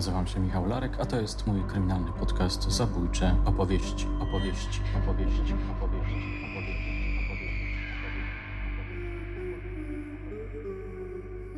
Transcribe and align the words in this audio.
nazywam 0.00 0.26
się 0.26 0.40
Michał 0.40 0.66
Larek, 0.66 1.00
a 1.00 1.04
to 1.04 1.20
jest 1.20 1.46
mój 1.46 1.62
kryminalny 1.64 2.12
podcast 2.12 2.62
Zabójcze 2.62 3.36
opowieści, 3.44 4.06
opowieści, 4.20 4.80
opowieści, 5.02 5.52
opowieści, 5.52 5.54
opowieści, 5.70 6.14
opowieści. 6.44 7.60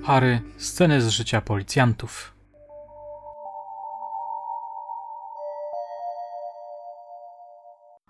Harry, 0.05 0.41
sceny 0.57 1.00
z 1.00 1.09
życia 1.09 1.41
policjantów. 1.41 2.35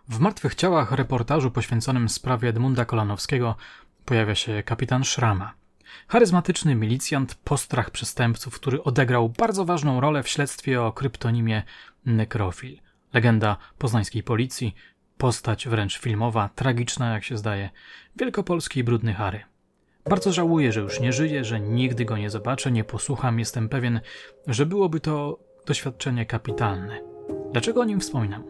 W 0.08 0.18
Martwych 0.18 0.54
Ciałach 0.54 0.92
reportażu 0.92 1.50
poświęconym 1.50 2.08
sprawie 2.08 2.48
Edmunda 2.48 2.84
Kolanowskiego 2.84 3.56
pojawia 4.04 4.34
się 4.34 4.62
kapitan 4.62 5.04
Szrama. 5.04 5.61
Charyzmatyczny 6.08 6.74
milicjant, 6.74 7.34
postrach 7.34 7.90
przestępców, 7.90 8.54
który 8.54 8.82
odegrał 8.82 9.28
bardzo 9.28 9.64
ważną 9.64 10.00
rolę 10.00 10.22
w 10.22 10.28
śledztwie 10.28 10.82
o 10.82 10.92
kryptonimie 10.92 11.62
Nekrofil. 12.06 12.78
Legenda 13.14 13.56
poznańskiej 13.78 14.22
policji, 14.22 14.74
postać 15.18 15.68
wręcz 15.68 15.98
filmowa, 15.98 16.50
tragiczna 16.54 17.12
jak 17.12 17.24
się 17.24 17.36
zdaje. 17.38 17.70
Wielkopolski 18.16 18.84
brudny 18.84 19.14
Harry. 19.14 19.40
Bardzo 20.10 20.32
żałuję, 20.32 20.72
że 20.72 20.80
już 20.80 21.00
nie 21.00 21.12
żyje, 21.12 21.44
że 21.44 21.60
nigdy 21.60 22.04
go 22.04 22.16
nie 22.16 22.30
zobaczę, 22.30 22.72
nie 22.72 22.84
posłucham. 22.84 23.38
Jestem 23.38 23.68
pewien, 23.68 24.00
że 24.46 24.66
byłoby 24.66 25.00
to 25.00 25.38
doświadczenie 25.66 26.26
kapitalne. 26.26 27.00
Dlaczego 27.52 27.80
o 27.80 27.84
nim 27.84 28.00
wspominam? 28.00 28.44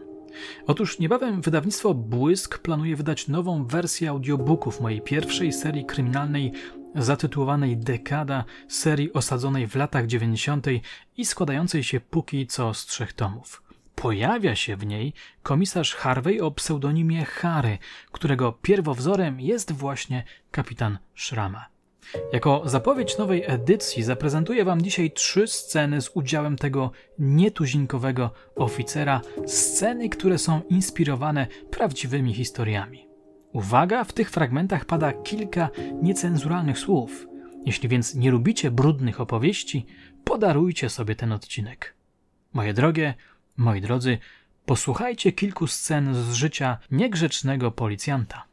Otóż 0.67 0.99
niebawem 0.99 1.41
wydawnictwo 1.41 1.93
Błysk 1.93 2.57
planuje 2.57 2.95
wydać 2.95 3.27
nową 3.27 3.65
wersję 3.65 4.09
audiobooków 4.09 4.81
mojej 4.81 5.01
pierwszej 5.01 5.53
serii 5.53 5.85
kryminalnej 5.85 6.51
zatytułowanej 6.95 7.77
Dekada, 7.77 8.45
serii 8.67 9.13
osadzonej 9.13 9.67
w 9.67 9.75
latach 9.75 10.07
90. 10.07 10.67
i 11.17 11.25
składającej 11.25 11.83
się 11.83 11.99
póki 11.99 12.47
co 12.47 12.73
z 12.73 12.85
trzech 12.85 13.13
tomów. 13.13 13.63
Pojawia 13.95 14.55
się 14.55 14.75
w 14.75 14.85
niej 14.85 15.13
komisarz 15.43 15.95
Harvey 15.95 16.41
o 16.41 16.51
pseudonimie 16.51 17.25
Harry, 17.25 17.77
którego 18.11 18.51
pierwowzorem 18.51 19.41
jest 19.41 19.71
właśnie 19.71 20.23
kapitan 20.51 20.97
Szrama. 21.13 21.73
Jako 22.33 22.61
zapowiedź 22.65 23.17
nowej 23.17 23.43
edycji 23.45 24.03
zaprezentuję 24.03 24.65
Wam 24.65 24.81
dzisiaj 24.81 25.11
trzy 25.11 25.47
sceny 25.47 26.01
z 26.01 26.09
udziałem 26.13 26.55
tego 26.55 26.91
nietuzinkowego 27.19 28.31
oficera, 28.55 29.21
sceny, 29.47 30.09
które 30.09 30.37
są 30.37 30.61
inspirowane 30.69 31.47
prawdziwymi 31.71 32.33
historiami. 32.33 33.12
Uwaga, 33.53 34.03
w 34.03 34.13
tych 34.13 34.29
fragmentach 34.29 34.85
pada 34.85 35.13
kilka 35.13 35.69
niecenzuralnych 36.01 36.79
słów. 36.79 37.27
Jeśli 37.65 37.89
więc 37.89 38.15
nie 38.15 38.31
lubicie 38.31 38.71
brudnych 38.71 39.21
opowieści, 39.21 39.85
podarujcie 40.23 40.89
sobie 40.89 41.15
ten 41.15 41.31
odcinek. 41.31 41.93
Moje 42.53 42.73
drogie, 42.73 43.13
moi 43.57 43.81
drodzy, 43.81 44.17
posłuchajcie 44.65 45.31
kilku 45.31 45.67
scen 45.67 46.15
z 46.15 46.33
życia 46.33 46.77
niegrzecznego 46.91 47.71
policjanta. 47.71 48.43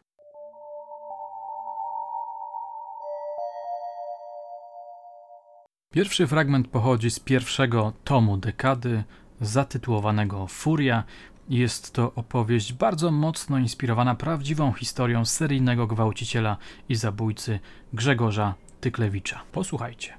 Pierwszy 5.92 6.26
fragment 6.26 6.68
pochodzi 6.68 7.10
z 7.10 7.20
pierwszego 7.20 7.92
tomu 8.04 8.36
dekady, 8.36 9.04
zatytułowanego 9.40 10.46
Furia. 10.46 11.04
Jest 11.50 11.92
to 11.92 12.14
opowieść 12.14 12.72
bardzo 12.72 13.10
mocno 13.10 13.58
inspirowana 13.58 14.14
prawdziwą 14.14 14.72
historią 14.72 15.24
seryjnego 15.24 15.86
gwałciciela 15.86 16.56
i 16.88 16.94
zabójcy 16.94 17.60
Grzegorza 17.92 18.54
Tyklewicza. 18.80 19.42
Posłuchajcie. 19.52 20.14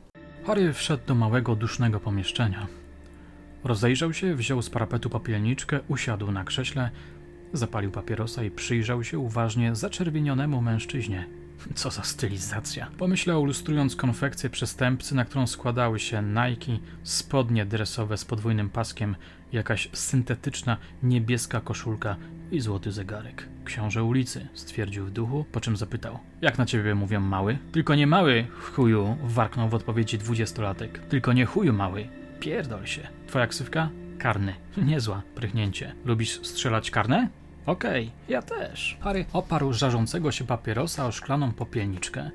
Harry 0.45 0.73
wszedł 0.73 1.05
do 1.07 1.15
małego, 1.15 1.55
dusznego 1.55 1.99
pomieszczenia. 1.99 2.67
Rozejrzał 3.63 4.13
się, 4.13 4.35
wziął 4.35 4.61
z 4.61 4.69
parapetu 4.69 5.09
popielniczkę, 5.09 5.79
usiadł 5.88 6.31
na 6.31 6.44
krześle, 6.44 6.89
zapalił 7.53 7.91
papierosa 7.91 8.44
i 8.44 8.51
przyjrzał 8.51 9.03
się 9.03 9.19
uważnie 9.19 9.75
zaczerwienionemu 9.75 10.61
mężczyźnie. 10.61 11.27
Co 11.75 11.91
za 11.91 12.03
stylizacja. 12.03 12.88
Pomyślał, 12.97 13.45
lustrując 13.45 13.95
konfekcję 13.95 14.50
przestępcy, 14.50 15.16
na 15.16 15.25
którą 15.25 15.47
składały 15.47 16.00
się 16.00 16.23
Nike, 16.23 16.72
spodnie 17.03 17.66
dresowe 17.66 18.17
z 18.17 18.25
podwójnym 18.25 18.69
paskiem, 18.69 19.16
jakaś 19.53 19.89
syntetyczna 19.94 20.78
niebieska 21.03 21.62
koszulka 21.62 22.16
i 22.51 22.59
złoty 22.59 22.91
zegarek. 22.91 23.47
Książę 23.66 24.03
ulicy, 24.03 24.47
stwierdził 24.53 25.06
w 25.06 25.12
duchu, 25.12 25.45
po 25.51 25.62
czym 25.62 25.78
zapytał. 25.78 26.19
Jak 26.41 26.57
na 26.57 26.66
ciebie 26.66 26.95
mówią 26.95 27.19
mały? 27.19 27.57
Tylko 27.72 27.95
nie 27.95 28.07
mały, 28.07 28.47
chuju, 28.59 29.17
warknął 29.23 29.69
w 29.69 29.73
odpowiedzi 29.73 30.17
dwudziestolatek. 30.17 31.00
Tylko 31.00 31.34
nie 31.34 31.45
chuju 31.45 31.73
mały. 31.73 32.07
Pierdol 32.39 32.85
się. 32.85 33.07
Twoja 33.28 33.47
ksywka? 33.47 33.89
Karny. 34.17 34.53
Niezła, 34.88 35.22
prychnięcie. 35.35 35.95
Lubisz 36.06 36.39
strzelać 36.45 36.91
karne? 36.91 37.29
Okej, 37.66 38.06
okay, 38.06 38.18
ja 38.29 38.41
też. 38.41 38.97
Harry 39.01 39.25
oparł 39.33 39.73
żarzącego 39.73 40.31
się 40.31 40.45
papierosa 40.45 41.06
o 41.06 41.12
szklaną 41.12 41.51
popielniczkę, 41.51 42.31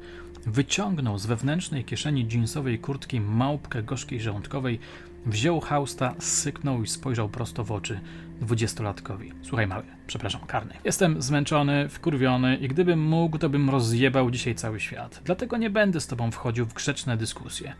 wyciągnął 0.46 1.18
z 1.18 1.26
wewnętrznej 1.26 1.84
kieszeni 1.84 2.28
jeansowej 2.32 2.78
kurtki 2.78 3.20
małpkę 3.20 3.82
gorzkiej 3.82 4.20
żołądkowej, 4.20 4.80
wziął 5.26 5.60
hausta, 5.60 6.14
syknął 6.18 6.82
i 6.82 6.86
spojrzał 6.86 7.28
prosto 7.28 7.64
w 7.64 7.72
oczy 7.72 8.00
dwudziestolatkowi. 8.40 9.32
Słuchaj 9.42 9.66
mały, 9.66 9.84
przepraszam, 10.06 10.40
karny. 10.46 10.74
Jestem 10.84 11.22
zmęczony, 11.22 11.88
wkurwiony 11.88 12.56
i 12.56 12.68
gdybym 12.68 13.02
mógł, 13.02 13.38
to 13.38 13.48
bym 13.48 13.70
rozjebał 13.70 14.30
dzisiaj 14.30 14.54
cały 14.54 14.80
świat. 14.80 15.20
Dlatego 15.24 15.56
nie 15.56 15.70
będę 15.70 16.00
z 16.00 16.06
tobą 16.06 16.30
wchodził 16.30 16.66
w 16.66 16.74
grzeczne 16.74 17.16
dyskusje. 17.16 17.74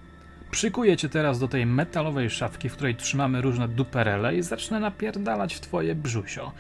Przykuję 0.51 0.97
cię 0.97 1.09
teraz 1.09 1.39
do 1.39 1.49
tej 1.49 1.67
metalowej 1.67 2.31
szafki, 2.31 2.69
w 2.69 2.73
której 2.73 2.95
trzymamy 2.95 3.41
różne 3.41 3.69
duperele 3.69 4.37
i 4.37 4.43
zacznę 4.43 4.81
napierdalać 4.81 5.55
w 5.55 5.61
twoje 5.61 5.95
brzusio. 5.95 6.53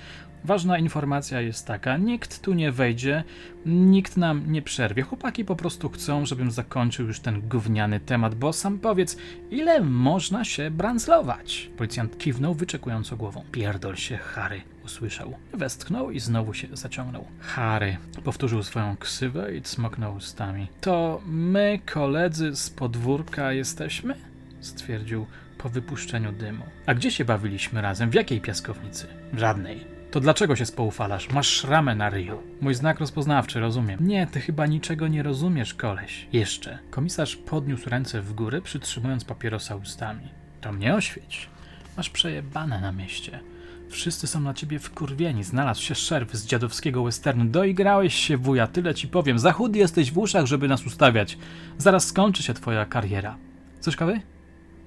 Ważna 0.45 0.79
informacja 0.79 1.41
jest 1.41 1.67
taka: 1.67 1.97
nikt 1.97 2.43
tu 2.43 2.55
nie 2.55 2.73
wejdzie, 2.73 3.25
nikt 3.67 4.17
nam 4.17 4.53
nie 4.53 4.63
przerwie. 4.63 5.03
Chłopaki 5.03 5.45
po 5.45 5.57
prostu 5.57 5.89
chcą, 5.89 6.27
żebym 6.27 6.51
zakończył 6.51 7.07
już 7.07 7.21
ten 7.21 7.49
gówniany 7.49 8.01
temat, 8.01 8.35
bo 8.35 8.53
sam 8.53 8.79
powiedz, 8.79 9.17
ile 9.51 9.81
można 9.81 10.45
się 10.45 10.71
brandzlować? 10.71 11.71
Policjant 11.77 12.19
kiwnął, 12.19 12.55
wyczekująco 12.55 13.17
głową. 13.17 13.45
Pierdol 13.53 13.97
się, 13.97 14.17
Harry, 14.17 14.61
usłyszał. 14.85 15.35
Westchnął 15.53 16.11
i 16.11 16.21
znowu 16.21 16.55
się 16.55 16.69
zaciągnął. 16.73 17.25
Harry, 17.41 17.97
powtórzył 18.25 18.63
swoją 18.63 18.97
ksywę 18.97 19.57
i 19.57 19.63
cmoknął 19.63 20.15
ustami. 20.15 20.67
To 20.81 21.21
my, 21.27 21.81
koledzy 21.87 22.57
z 22.57 22.71
podwórka, 22.71 23.53
jesteśmy? 23.53 24.15
stwierdził 24.61 25.27
po 25.59 25.69
wypuszczeniu 25.69 26.33
dymu. 26.33 26.65
A 26.87 26.95
gdzie 26.95 27.11
się 27.11 27.25
bawiliśmy 27.25 27.83
razem? 27.83 28.11
W 28.11 28.15
jakiej 28.15 28.41
piaskownicy? 28.41 29.07
Żadnej. 29.35 29.96
To 30.17 30.21
dlaczego 30.21 30.57
się 30.57 30.67
spoufalasz? 30.67 31.31
Masz 31.31 31.49
szramę 31.49 31.95
na 31.95 32.11
ryju. 32.11 32.43
Mój 32.61 32.75
znak 32.75 33.01
rozpoznawczy, 33.01 33.61
rozumiem. 33.61 34.07
Nie, 34.07 34.27
ty 34.27 34.41
chyba 34.41 34.67
niczego 34.67 35.09
nie 35.09 35.23
rozumiesz, 35.23 35.75
koleś. 35.75 36.29
Jeszcze. 36.33 36.79
Komisarz 36.91 37.37
podniósł 37.37 37.91
ręce 37.91 38.23
w 38.23 38.33
górę, 38.33 38.63
przytrzymując 38.63 39.25
papierosa 39.25 39.77
ustami. 39.77 40.29
To 40.61 40.73
mnie 40.73 40.95
oświeć. 40.95 41.49
Masz 41.97 42.11
przejebane 42.11 42.81
na 42.81 42.93
mieście. 42.93 43.41
Wszyscy 43.89 44.27
są 44.27 44.41
na 44.41 44.55
ciebie 44.55 44.79
wkurwieni. 44.79 45.45
Znalazł 45.45 45.83
się 45.83 45.95
szerw 45.95 46.35
z 46.35 46.47
dziadowskiego 46.47 47.05
westernu. 47.05 47.45
Doigrałeś 47.45 48.15
się, 48.15 48.37
wuja, 48.37 48.67
tyle 48.67 48.95
ci 48.95 49.09
powiem. 49.09 49.39
Za 49.39 49.53
chudy 49.53 49.79
jesteś 49.79 50.13
w 50.13 50.19
uszach, 50.19 50.47
żeby 50.47 50.69
nas 50.69 50.87
ustawiać. 50.87 51.39
Zaraz 51.79 52.07
skończy 52.07 52.43
się 52.43 52.55
twoja 52.55 52.87
kariera. 52.87 53.37
Coś 53.81 53.97
kawy? 53.97 54.21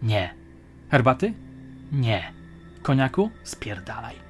Nie. 0.04 0.34
Herbaty? 0.92 1.34
Nie. 1.92 2.34
Koniaku? 2.82 3.32
Spierdalaj. 3.44 4.29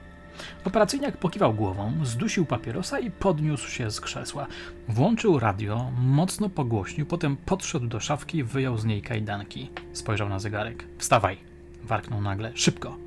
Operacyjniak 0.66 1.18
pokiwał 1.18 1.54
głową, 1.54 1.94
zdusił 2.04 2.46
papierosa 2.46 3.00
i 3.00 3.12
podniósł 3.12 3.70
się 3.70 3.92
z 3.92 4.02
krzesła. 4.02 4.48
Włączył 4.88 5.40
radio, 5.40 5.92
mocno 6.02 6.50
pogłośnił, 6.50 7.06
potem 7.06 7.38
podszedł 7.38 7.88
do 7.88 8.00
szafki 8.00 8.38
i 8.38 8.44
wyjął 8.44 8.78
z 8.78 8.86
niej 8.86 9.02
kajdanki. 9.02 9.70
Spojrzał 9.94 10.30
na 10.30 10.40
zegarek. 10.40 10.86
Wstawaj! 10.98 11.38
warknął 11.84 12.22
nagle. 12.22 12.52
Szybko! 12.56 12.98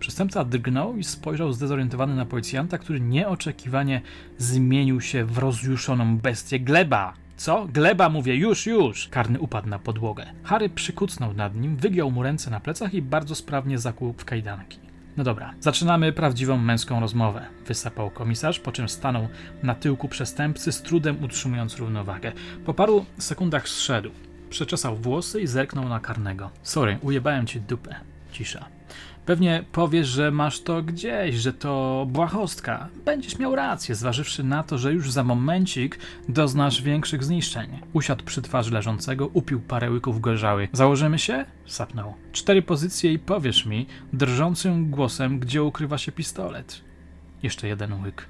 Przestępca 0.00 0.44
drgnął 0.44 0.96
i 0.96 1.04
spojrzał 1.04 1.52
zdezorientowany 1.52 2.14
na 2.14 2.26
policjanta, 2.26 2.78
który 2.78 3.00
nieoczekiwanie 3.00 4.00
zmienił 4.38 5.00
się 5.00 5.24
w 5.24 5.38
rozjuszoną 5.38 6.18
bestię. 6.18 6.60
Gleba! 6.60 7.14
Co? 7.36 7.66
Gleba, 7.72 8.08
mówię, 8.08 8.36
już, 8.36 8.66
już! 8.66 9.08
Karny 9.08 9.40
upadł 9.40 9.68
na 9.68 9.78
podłogę. 9.78 10.26
Harry 10.42 10.68
przykucnął 10.68 11.34
nad 11.34 11.56
nim, 11.56 11.76
wygiął 11.76 12.10
mu 12.10 12.22
ręce 12.22 12.50
na 12.50 12.60
plecach 12.60 12.94
i 12.94 13.02
bardzo 13.02 13.34
sprawnie 13.34 13.78
zakłuł 13.78 14.12
w 14.12 14.24
kajdanki. 14.24 14.87
No 15.18 15.24
dobra, 15.24 15.54
zaczynamy 15.60 16.12
prawdziwą 16.12 16.56
męską 16.56 17.00
rozmowę, 17.00 17.46
wysapał 17.66 18.10
komisarz, 18.10 18.60
po 18.60 18.72
czym 18.72 18.88
stanął 18.88 19.28
na 19.62 19.74
tyłku 19.74 20.08
przestępcy, 20.08 20.72
z 20.72 20.82
trudem 20.82 21.24
utrzymując 21.24 21.76
równowagę. 21.76 22.32
Po 22.66 22.74
paru 22.74 23.06
sekundach 23.18 23.68
zszedł, 23.68 24.10
przeczesał 24.50 24.96
włosy 24.96 25.40
i 25.40 25.46
zerknął 25.46 25.88
na 25.88 26.00
karnego. 26.00 26.50
Sorry, 26.62 26.98
ujebałem 27.02 27.46
ci 27.46 27.60
dupę. 27.60 27.94
Cisza. 28.32 28.64
Pewnie 29.28 29.64
powiesz, 29.72 30.08
że 30.08 30.30
masz 30.30 30.60
to 30.60 30.82
gdzieś, 30.82 31.34
że 31.34 31.52
to 31.52 32.06
błahostka. 32.10 32.88
Będziesz 33.04 33.38
miał 33.38 33.54
rację, 33.54 33.94
zważywszy 33.94 34.44
na 34.44 34.62
to, 34.62 34.78
że 34.78 34.92
już 34.92 35.10
za 35.10 35.24
momencik 35.24 35.98
doznasz 36.28 36.82
większych 36.82 37.24
zniszczeń. 37.24 37.78
Usiadł 37.92 38.24
przy 38.24 38.42
twarzy 38.42 38.72
leżącego, 38.72 39.26
upił 39.26 39.60
parę 39.60 39.90
łyków 39.90 40.20
gorzały. 40.20 40.68
Założymy 40.72 41.18
się? 41.18 41.44
Sapnął. 41.66 42.14
Cztery 42.32 42.62
pozycje 42.62 43.12
i 43.12 43.18
powiesz 43.18 43.66
mi, 43.66 43.86
drżącym 44.12 44.90
głosem, 44.90 45.38
gdzie 45.38 45.62
ukrywa 45.62 45.98
się 45.98 46.12
pistolet. 46.12 46.80
Jeszcze 47.42 47.68
jeden 47.68 48.02
łyk. 48.02 48.26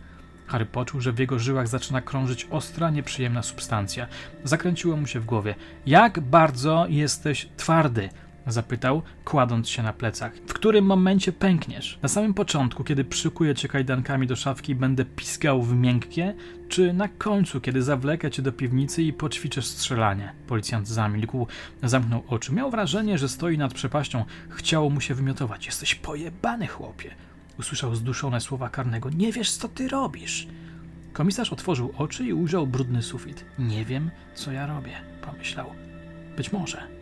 Harry 0.46 0.66
poczuł, 0.66 1.00
że 1.00 1.12
w 1.12 1.18
jego 1.18 1.38
żyłach 1.38 1.68
zaczyna 1.68 2.00
krążyć 2.00 2.46
ostra, 2.50 2.90
nieprzyjemna 2.90 3.42
substancja. 3.42 4.06
Zakręciło 4.44 4.96
mu 4.96 5.06
się 5.06 5.20
w 5.20 5.24
głowie. 5.24 5.54
Jak 5.86 6.20
bardzo 6.20 6.86
jesteś 6.88 7.48
twardy? 7.56 8.08
Zapytał, 8.48 9.02
kładąc 9.24 9.68
się 9.68 9.82
na 9.82 9.92
plecach. 9.92 10.32
W 10.46 10.52
którym 10.52 10.84
momencie 10.84 11.32
pękniesz? 11.32 11.98
Na 12.02 12.08
samym 12.08 12.34
początku, 12.34 12.84
kiedy 12.84 13.04
przykuję 13.04 13.54
cię 13.54 13.68
kajdankami 13.68 14.26
do 14.26 14.36
szafki 14.36 14.72
i 14.72 14.74
będę 14.74 15.04
piskał 15.04 15.62
w 15.62 15.74
miękkie? 15.74 16.34
Czy 16.68 16.92
na 16.92 17.08
końcu, 17.08 17.60
kiedy 17.60 17.82
zawlekę 17.82 18.30
cię 18.30 18.42
do 18.42 18.52
piwnicy 18.52 19.02
i 19.02 19.12
poćwiczysz 19.12 19.66
strzelanie? 19.66 20.32
Policjant 20.46 20.88
zamilkł, 20.88 21.46
zamknął 21.82 22.22
oczy. 22.28 22.52
Miał 22.52 22.70
wrażenie, 22.70 23.18
że 23.18 23.28
stoi 23.28 23.58
nad 23.58 23.74
przepaścią. 23.74 24.24
Chciało 24.50 24.90
mu 24.90 25.00
się 25.00 25.14
wymiotować. 25.14 25.66
Jesteś 25.66 25.94
pojebany, 25.94 26.66
chłopie. 26.66 27.14
Usłyszał 27.58 27.94
zduszone 27.94 28.40
słowa 28.40 28.68
karnego. 28.68 29.10
Nie 29.10 29.32
wiesz, 29.32 29.52
co 29.52 29.68
ty 29.68 29.88
robisz. 29.88 30.48
Komisarz 31.12 31.52
otworzył 31.52 31.92
oczy 31.96 32.24
i 32.24 32.32
ujrzał 32.32 32.66
brudny 32.66 33.02
sufit. 33.02 33.44
Nie 33.58 33.84
wiem, 33.84 34.10
co 34.34 34.52
ja 34.52 34.66
robię, 34.66 34.92
pomyślał. 35.22 35.66
Być 36.36 36.52
może. 36.52 36.97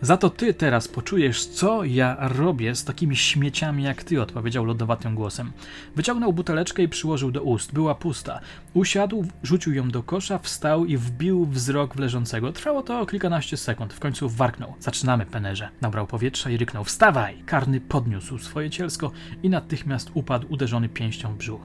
Za 0.00 0.16
to 0.16 0.30
ty 0.30 0.54
teraz 0.54 0.88
poczujesz, 0.88 1.46
co 1.46 1.84
ja 1.84 2.16
robię 2.20 2.74
z 2.74 2.84
takimi 2.84 3.16
śmieciami 3.16 3.84
jak 3.84 4.04
ty, 4.04 4.22
odpowiedział 4.22 4.64
lodowatym 4.64 5.14
głosem. 5.14 5.52
Wyciągnął 5.96 6.32
buteleczkę 6.32 6.82
i 6.82 6.88
przyłożył 6.88 7.30
do 7.30 7.42
ust. 7.42 7.72
Była 7.72 7.94
pusta. 7.94 8.40
Usiadł, 8.74 9.26
rzucił 9.42 9.74
ją 9.74 9.90
do 9.90 10.02
kosza, 10.02 10.38
wstał 10.38 10.84
i 10.84 10.96
wbił 10.96 11.46
wzrok 11.46 11.94
w 11.94 11.98
leżącego. 11.98 12.52
Trwało 12.52 12.82
to 12.82 13.06
kilkanaście 13.06 13.56
sekund. 13.56 13.92
W 13.92 14.00
końcu 14.00 14.28
warknął. 14.28 14.74
Zaczynamy, 14.80 15.26
penerze. 15.26 15.68
Nabrał 15.80 16.06
powietrza 16.06 16.50
i 16.50 16.56
ryknął. 16.56 16.84
Wstawaj! 16.84 17.42
Karny 17.46 17.80
podniósł 17.80 18.38
swoje 18.38 18.70
cielsko 18.70 19.10
i 19.42 19.50
natychmiast 19.50 20.10
upadł 20.14 20.46
uderzony 20.52 20.88
pięścią 20.88 21.32
w 21.32 21.36
brzuch. 21.36 21.60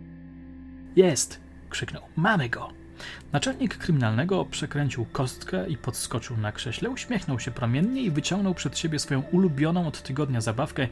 Jest! 0.96 1.40
krzyknął. 1.70 2.04
Mamy 2.16 2.50
go! 2.50 2.79
Naczelnik 3.32 3.78
kryminalnego 3.78 4.46
przekręcił 4.46 5.06
kostkę 5.06 5.70
i 5.70 5.78
podskoczył 5.78 6.38
na 6.38 6.52
krześle, 6.52 6.90
uśmiechnął 6.90 7.40
się 7.40 7.52
promiennie 7.52 8.02
i 8.02 8.12
wyciągnął 8.12 8.54
przed 8.54 8.78
siebie 8.78 9.00
swoją 9.00 9.22
ulubioną 9.22 9.88
od 9.88 10.04
tygodnia 10.04 10.42
zabawkę, 10.42 10.88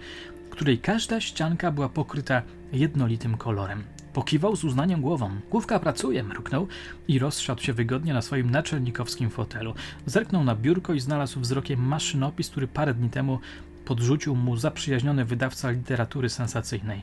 której 0.50 0.80
każda 0.80 1.21
ścianka 1.21 1.71
była 1.71 1.89
pokryta 1.89 2.42
jednolitym 2.71 3.38
kolorem. 3.38 3.83
Pokiwał 4.13 4.56
z 4.56 4.63
uznaniem 4.63 5.01
głową. 5.01 5.31
Główka 5.50 5.80
pracuje, 5.80 6.24
mruknął 6.24 6.68
i 7.07 7.19
rozsiadł 7.19 7.62
się 7.62 7.74
wygodnie 7.74 8.13
na 8.13 8.21
swoim 8.21 8.51
naczelnikowskim 8.51 9.30
fotelu. 9.30 9.74
Zerknął 10.06 10.44
na 10.44 10.56
biurko 10.56 10.94
i 10.94 11.00
znalazł 11.00 11.39
wzrokiem 11.39 11.80
maszynopis, 11.80 12.50
który 12.50 12.68
parę 12.68 12.94
dni 12.94 13.09
temu 13.09 13.39
podrzucił 13.86 14.36
mu 14.36 14.57
zaprzyjaźniony 14.57 15.25
wydawca 15.25 15.71
literatury 15.71 16.30
sensacyjnej. 16.30 17.01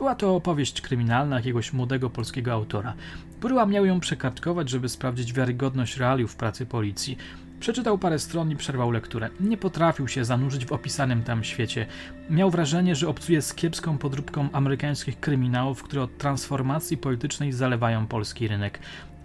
Była 0.00 0.14
to 0.14 0.36
opowieść 0.36 0.80
kryminalna 0.80 1.36
jakiegoś 1.36 1.72
młodego 1.72 2.10
polskiego 2.10 2.52
autora. 2.52 2.94
Bryła 3.40 3.66
miał 3.66 3.86
ją 3.86 4.00
przekartkować, 4.00 4.68
żeby 4.68 4.88
sprawdzić 4.88 5.32
wiarygodność 5.32 5.96
realiów 5.96 6.36
pracy 6.36 6.66
policji. 6.66 7.18
Przeczytał 7.60 7.98
parę 7.98 8.18
stron 8.18 8.50
i 8.50 8.56
przerwał 8.56 8.90
lekturę. 8.90 9.30
Nie 9.40 9.56
potrafił 9.56 10.08
się 10.08 10.24
zanurzyć 10.24 10.66
w 10.66 10.72
opisanym 10.72 11.22
tam 11.22 11.44
świecie. 11.44 11.86
Miał 12.30 12.50
wrażenie, 12.50 12.94
że 12.94 13.08
obcuje 13.08 13.42
z 13.42 13.54
kiepską 13.54 13.98
podróbką 13.98 14.48
amerykańskich 14.52 15.20
kryminałów, 15.20 15.82
które 15.82 16.02
od 16.02 16.18
transformacji 16.18 16.96
politycznej 16.96 17.52
zalewają 17.52 18.06
polski 18.06 18.48
rynek. 18.48 18.78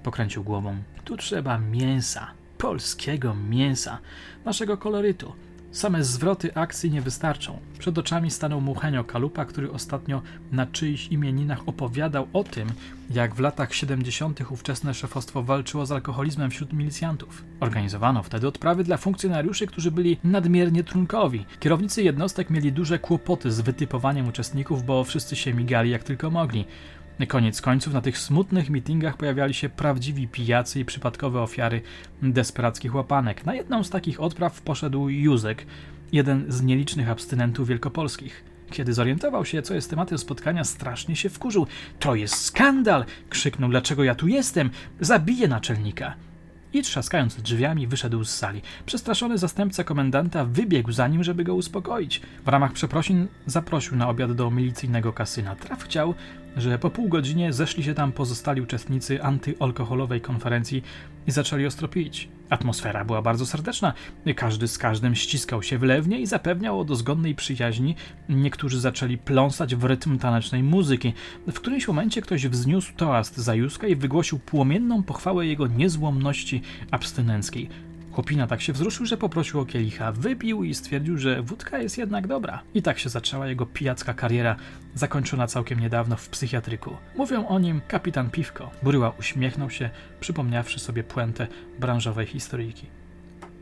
Pokręcił 0.03 0.43
głową. 0.43 0.77
Tu 1.05 1.17
trzeba 1.17 1.57
mięsa. 1.57 2.27
Polskiego 2.57 3.35
mięsa. 3.49 3.97
Naszego 4.45 4.77
kolorytu. 4.77 5.33
Same 5.75 6.03
zwroty 6.03 6.55
akcji 6.55 6.91
nie 6.91 7.01
wystarczą. 7.01 7.59
Przed 7.79 7.97
oczami 7.97 8.31
stanął 8.31 8.61
mu 8.61 8.75
Henio 8.75 9.03
Kalupa, 9.03 9.45
który 9.45 9.71
ostatnio 9.71 10.21
na 10.51 10.65
czyichś 10.65 11.07
imieninach 11.07 11.59
opowiadał 11.65 12.27
o 12.33 12.43
tym, 12.43 12.67
jak 13.09 13.35
w 13.35 13.39
latach 13.39 13.73
70. 13.73 14.51
ówczesne 14.51 14.93
szefostwo 14.93 15.43
walczyło 15.43 15.85
z 15.85 15.91
alkoholizmem 15.91 16.51
wśród 16.51 16.73
milicjantów. 16.73 17.43
Organizowano 17.59 18.23
wtedy 18.23 18.47
odprawy 18.47 18.83
dla 18.83 18.97
funkcjonariuszy, 18.97 19.67
którzy 19.67 19.91
byli 19.91 20.17
nadmiernie 20.23 20.83
trunkowi. 20.83 21.45
Kierownicy 21.59 22.03
jednostek 22.03 22.49
mieli 22.49 22.71
duże 22.71 22.99
kłopoty 22.99 23.51
z 23.51 23.61
wytypowaniem 23.61 24.27
uczestników, 24.27 24.83
bo 24.83 25.03
wszyscy 25.03 25.35
się 25.35 25.53
migali 25.53 25.89
jak 25.91 26.03
tylko 26.03 26.31
mogli. 26.31 26.65
Koniec 27.27 27.61
końców 27.61 27.93
na 27.93 28.01
tych 28.01 28.17
smutnych 28.17 28.69
mitingach 28.69 29.17
pojawiali 29.17 29.53
się 29.53 29.69
prawdziwi 29.69 30.27
pijacy 30.27 30.79
i 30.79 30.85
przypadkowe 30.85 31.41
ofiary 31.41 31.81
desperackich 32.21 32.95
łapanek. 32.95 33.45
Na 33.45 33.55
jedną 33.55 33.83
z 33.83 33.89
takich 33.89 34.21
odpraw 34.21 34.61
poszedł 34.61 35.09
Józek, 35.09 35.65
jeden 36.11 36.45
z 36.47 36.61
nielicznych 36.61 37.09
abstynentów 37.09 37.67
wielkopolskich. 37.67 38.43
Kiedy 38.71 38.93
zorientował 38.93 39.45
się, 39.45 39.61
co 39.61 39.73
jest 39.73 39.89
tematem 39.89 40.17
spotkania, 40.17 40.63
strasznie 40.63 41.15
się 41.15 41.29
wkurzył. 41.29 41.67
To 41.99 42.15
jest 42.15 42.35
skandal! 42.35 43.05
krzyknął. 43.29 43.69
Dlaczego 43.69 44.03
ja 44.03 44.15
tu 44.15 44.27
jestem? 44.27 44.69
Zabiję 44.99 45.47
naczelnika! 45.47 46.15
I 46.75 46.81
trzaskając 46.81 47.35
drzwiami 47.35 47.87
wyszedł 47.87 48.23
z 48.23 48.29
sali. 48.29 48.61
Przestraszony 48.85 49.37
zastępca 49.37 49.83
komendanta 49.83 50.45
wybiegł 50.45 50.91
za 50.91 51.07
nim, 51.07 51.23
żeby 51.23 51.43
go 51.43 51.55
uspokoić. 51.55 52.21
W 52.45 52.47
ramach 52.47 52.73
przeprosin 52.73 53.27
zaprosił 53.45 53.97
na 53.97 54.09
obiad 54.09 54.31
do 54.31 54.51
milicyjnego 54.51 55.13
kasyna. 55.13 55.55
Traf 55.55 55.83
chciał, 55.83 56.13
że 56.57 56.79
po 56.79 56.89
pół 56.89 57.09
godzinie 57.09 57.53
zeszli 57.53 57.83
się 57.83 57.93
tam 57.93 58.11
pozostali 58.11 58.61
uczestnicy 58.61 59.23
antyalkoholowej 59.23 60.21
konferencji 60.21 60.83
i 61.27 61.31
zaczęli 61.31 61.65
ostro 61.65 61.87
pić. 61.87 62.29
Atmosfera 62.55 63.05
była 63.05 63.21
bardzo 63.21 63.45
serdeczna, 63.45 63.93
każdy 64.35 64.67
z 64.67 64.77
każdym 64.77 65.15
ściskał 65.15 65.63
się 65.63 65.77
wlewnie 65.77 66.19
i 66.19 66.25
zapewniał 66.25 66.79
o 66.79 66.85
dozgodnej 66.85 67.35
przyjaźni. 67.35 67.95
Niektórzy 68.29 68.79
zaczęli 68.79 69.17
pląsać 69.17 69.75
w 69.75 69.83
rytm 69.83 70.17
tanecznej 70.17 70.63
muzyki. 70.63 71.13
W 71.47 71.59
którymś 71.59 71.87
momencie 71.87 72.21
ktoś 72.21 72.47
wzniósł 72.47 72.93
toast 72.93 73.37
za 73.37 73.55
i 73.87 73.95
wygłosił 73.95 74.39
płomienną 74.39 75.03
pochwałę 75.03 75.47
jego 75.47 75.67
niezłomności 75.67 76.61
abstynenckiej. 76.91 77.69
Chłopina 78.15 78.47
tak 78.47 78.61
się 78.61 78.73
wzruszył, 78.73 79.05
że 79.05 79.17
poprosił 79.17 79.59
o 79.59 79.65
kielicha, 79.65 80.11
wypił 80.11 80.63
i 80.63 80.73
stwierdził, 80.73 81.17
że 81.17 81.41
wódka 81.41 81.77
jest 81.77 81.97
jednak 81.97 82.27
dobra. 82.27 82.61
I 82.73 82.81
tak 82.81 82.99
się 82.99 83.09
zaczęła 83.09 83.47
jego 83.47 83.65
pijacka 83.65 84.13
kariera, 84.13 84.55
zakończona 84.93 85.47
całkiem 85.47 85.79
niedawno 85.79 86.15
w 86.15 86.29
psychiatryku. 86.29 86.97
Mówią 87.15 87.47
o 87.47 87.59
nim 87.59 87.81
kapitan 87.87 88.29
Piwko. 88.29 88.71
Buryła 88.83 89.13
uśmiechnął 89.19 89.69
się, 89.69 89.89
przypomniawszy 90.19 90.79
sobie 90.79 91.03
puentę 91.03 91.47
branżowej 91.79 92.25
historyjki. 92.25 92.87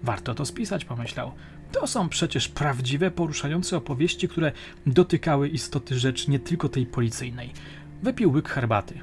Warto 0.04 0.36
to 0.36 0.46
spisać, 0.46 0.86
pomyślał. 0.86 1.32
To 1.72 1.88
są 1.88 2.10
przecież 2.10 2.50
prawdziwe, 2.50 3.12
poruszające 3.12 3.78
opowieści, 3.78 4.28
które 4.28 4.52
dotykały 4.86 5.50
istoty 5.50 6.00
rzeczy 6.00 6.32
nie 6.32 6.40
tylko 6.40 6.70
tej 6.70 6.86
policyjnej. 6.86 7.54
Wypił 8.04 8.32
łyk 8.32 8.50
herbaty. 8.50 9.00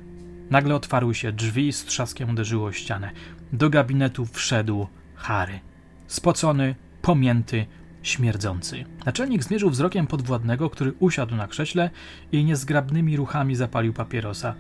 Nagle 0.51 0.75
otwarły 0.75 1.15
się 1.15 1.33
drzwi, 1.33 1.73
z 1.73 1.85
trzaskiem 1.85 2.31
uderzyło 2.31 2.67
o 2.67 2.73
ścianę. 2.73 3.11
Do 3.53 3.71
gabinetu 3.71 4.27
wszedł 4.27 4.87
Harry. 5.21 5.61
Spocony, 6.07 6.75
pomięty, 7.03 7.67
śmierdzący. 8.03 8.85
Naczelnik 9.07 9.45
zmierzył 9.45 9.71
wzrokiem 9.71 10.07
podwładnego, 10.07 10.71
który 10.71 10.93
usiadł 10.99 11.35
na 11.35 11.49
krześle 11.49 11.91
i 12.33 12.45
niezgrabnymi 12.45 13.17
ruchami 13.17 13.57
zapalił 13.57 13.93
papierosa. 13.93 14.55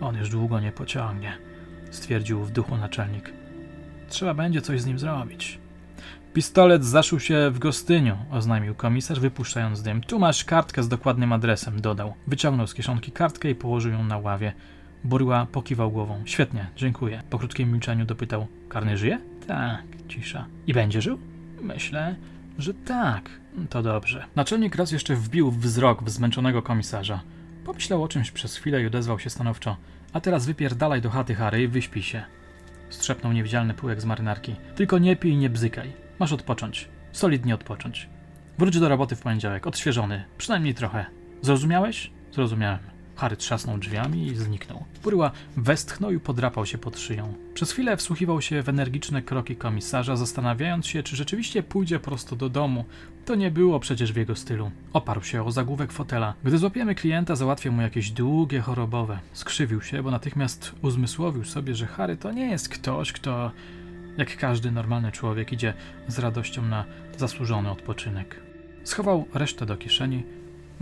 On 0.00 0.16
już 0.16 0.30
długo 0.30 0.60
nie 0.60 0.72
pociągnie, 0.72 1.38
stwierdził 1.90 2.44
w 2.44 2.50
duchu 2.50 2.76
naczelnik. 2.76 3.32
Trzeba 4.08 4.34
będzie 4.34 4.62
coś 4.62 4.80
z 4.80 4.86
nim 4.86 4.98
zrobić. 4.98 5.58
Pistolet 6.34 6.84
zaszył 6.84 7.20
się 7.20 7.50
w 7.50 7.58
gostyniu, 7.58 8.16
oznajmił 8.30 8.74
komisarz, 8.74 9.20
wypuszczając 9.20 9.82
dym. 9.82 10.00
Tu 10.00 10.18
masz 10.18 10.44
kartkę 10.44 10.82
z 10.82 10.88
dokładnym 10.88 11.32
adresem, 11.32 11.80
dodał. 11.80 12.14
Wyciągnął 12.26 12.66
z 12.66 12.74
kieszonki 12.74 13.12
kartkę 13.12 13.50
i 13.50 13.54
położył 13.54 13.92
ją 13.92 14.04
na 14.04 14.18
ławie. 14.18 14.52
Boryła 15.04 15.46
pokiwał 15.52 15.90
głową. 15.90 16.22
Świetnie, 16.24 16.66
dziękuję. 16.76 17.22
Po 17.30 17.38
krótkim 17.38 17.72
milczeniu 17.72 18.04
dopytał: 18.04 18.46
Karny 18.68 18.96
żyje? 18.96 19.18
Tak, 19.46 19.82
cisza. 20.08 20.46
I 20.66 20.72
będzie 20.72 21.02
żył? 21.02 21.18
Myślę, 21.60 22.16
że 22.58 22.74
tak. 22.74 23.30
To 23.70 23.82
dobrze. 23.82 24.24
Naczelnik 24.36 24.76
raz 24.76 24.92
jeszcze 24.92 25.16
wbił 25.16 25.50
wzrok 25.50 26.02
w 26.04 26.10
zmęczonego 26.10 26.62
komisarza. 26.62 27.20
Pomyślał 27.64 28.02
o 28.02 28.08
czymś 28.08 28.30
przez 28.30 28.56
chwilę 28.56 28.82
i 28.82 28.86
odezwał 28.86 29.18
się 29.18 29.30
stanowczo. 29.30 29.76
A 30.12 30.20
teraz 30.20 30.46
wypierdalaj 30.46 31.00
do 31.00 31.10
chaty 31.10 31.34
Harry 31.34 31.62
i 31.62 31.68
wyśpij 31.68 32.02
się. 32.02 32.24
Strzepnął 32.90 33.32
niewidzialny 33.32 33.74
pyłek 33.74 34.00
z 34.00 34.04
marynarki. 34.04 34.54
Tylko 34.74 34.98
nie 34.98 35.16
pij 35.16 35.32
i 35.32 35.36
nie 35.36 35.50
bzykaj. 35.50 35.92
Masz 36.18 36.32
odpocząć. 36.32 36.88
Solidnie 37.12 37.54
odpocząć. 37.54 38.08
Wróć 38.58 38.78
do 38.78 38.88
roboty 38.88 39.16
w 39.16 39.20
poniedziałek, 39.20 39.66
odświeżony. 39.66 40.24
Przynajmniej 40.38 40.74
trochę. 40.74 41.06
Zrozumiałeś? 41.42 42.10
Zrozumiałem. 42.32 42.91
Harry 43.16 43.36
trzasnął 43.36 43.78
drzwiami 43.78 44.26
i 44.26 44.36
zniknął. 44.36 44.84
Buryła 45.02 45.30
westchnął 45.56 46.12
i 46.12 46.20
podrapał 46.20 46.66
się 46.66 46.78
pod 46.78 46.98
szyją. 46.98 47.34
Przez 47.54 47.72
chwilę 47.72 47.96
wsłuchiwał 47.96 48.42
się 48.42 48.62
w 48.62 48.68
energiczne 48.68 49.22
kroki 49.22 49.56
komisarza, 49.56 50.16
zastanawiając 50.16 50.86
się, 50.86 51.02
czy 51.02 51.16
rzeczywiście 51.16 51.62
pójdzie 51.62 52.00
prosto 52.00 52.36
do 52.36 52.48
domu. 52.48 52.84
To 53.24 53.34
nie 53.34 53.50
było 53.50 53.80
przecież 53.80 54.12
w 54.12 54.16
jego 54.16 54.36
stylu. 54.36 54.70
Oparł 54.92 55.22
się 55.22 55.44
o 55.44 55.52
zagłówek 55.52 55.92
fotela. 55.92 56.34
Gdy 56.44 56.58
złapiemy 56.58 56.94
klienta, 56.94 57.36
załatwię 57.36 57.70
mu 57.70 57.82
jakieś 57.82 58.10
długie 58.10 58.60
chorobowe. 58.60 59.18
Skrzywił 59.32 59.82
się, 59.82 60.02
bo 60.02 60.10
natychmiast 60.10 60.72
uzmysłowił 60.82 61.44
sobie, 61.44 61.74
że 61.74 61.86
Harry 61.86 62.16
to 62.16 62.32
nie 62.32 62.50
jest 62.50 62.68
ktoś, 62.68 63.12
kto 63.12 63.50
jak 64.18 64.36
każdy 64.36 64.70
normalny 64.70 65.12
człowiek 65.12 65.52
idzie 65.52 65.74
z 66.08 66.18
radością 66.18 66.62
na 66.62 66.84
zasłużony 67.18 67.70
odpoczynek. 67.70 68.42
Schował 68.84 69.24
resztę 69.34 69.66
do 69.66 69.76
kieszeni, 69.76 70.22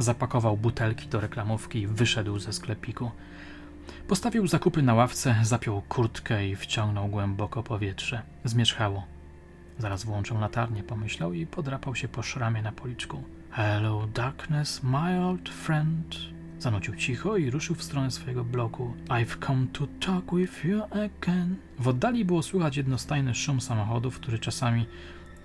zapakował 0.02 0.56
butelki 0.56 1.08
do 1.08 1.20
reklamówki 1.20 1.80
i 1.80 1.86
wyszedł 1.86 2.38
ze 2.38 2.52
sklepiku. 2.52 3.10
Postawił 4.08 4.46
zakupy 4.46 4.82
na 4.82 4.94
ławce, 4.94 5.36
zapiął 5.42 5.82
kurtkę 5.82 6.48
i 6.48 6.56
wciągnął 6.56 7.08
głęboko 7.08 7.62
powietrze. 7.62 8.22
Zmierzchało. 8.44 9.06
Zaraz 9.78 10.04
włączę 10.04 10.34
latarnię, 10.34 10.82
pomyślał 10.82 11.32
i 11.32 11.46
podrapał 11.46 11.94
się 11.94 12.08
po 12.08 12.22
szramie 12.22 12.62
na 12.62 12.72
policzku. 12.72 13.22
Hello, 13.50 14.06
darkness, 14.14 14.82
my 14.82 15.26
old 15.26 15.48
friend. 15.48 16.16
Zanucił 16.58 16.96
cicho 16.96 17.36
i 17.36 17.50
ruszył 17.50 17.76
w 17.76 17.82
stronę 17.82 18.10
swojego 18.10 18.44
bloku. 18.44 18.94
I've 19.08 19.46
come 19.46 19.66
to 19.72 19.86
talk 19.86 20.34
with 20.34 20.64
you 20.64 20.82
again. 20.84 21.56
W 21.78 21.88
oddali 21.88 22.24
było 22.24 22.42
słychać 22.42 22.76
jednostajny 22.76 23.34
szum 23.34 23.60
samochodów, 23.60 24.20
który 24.20 24.38
czasami 24.38 24.86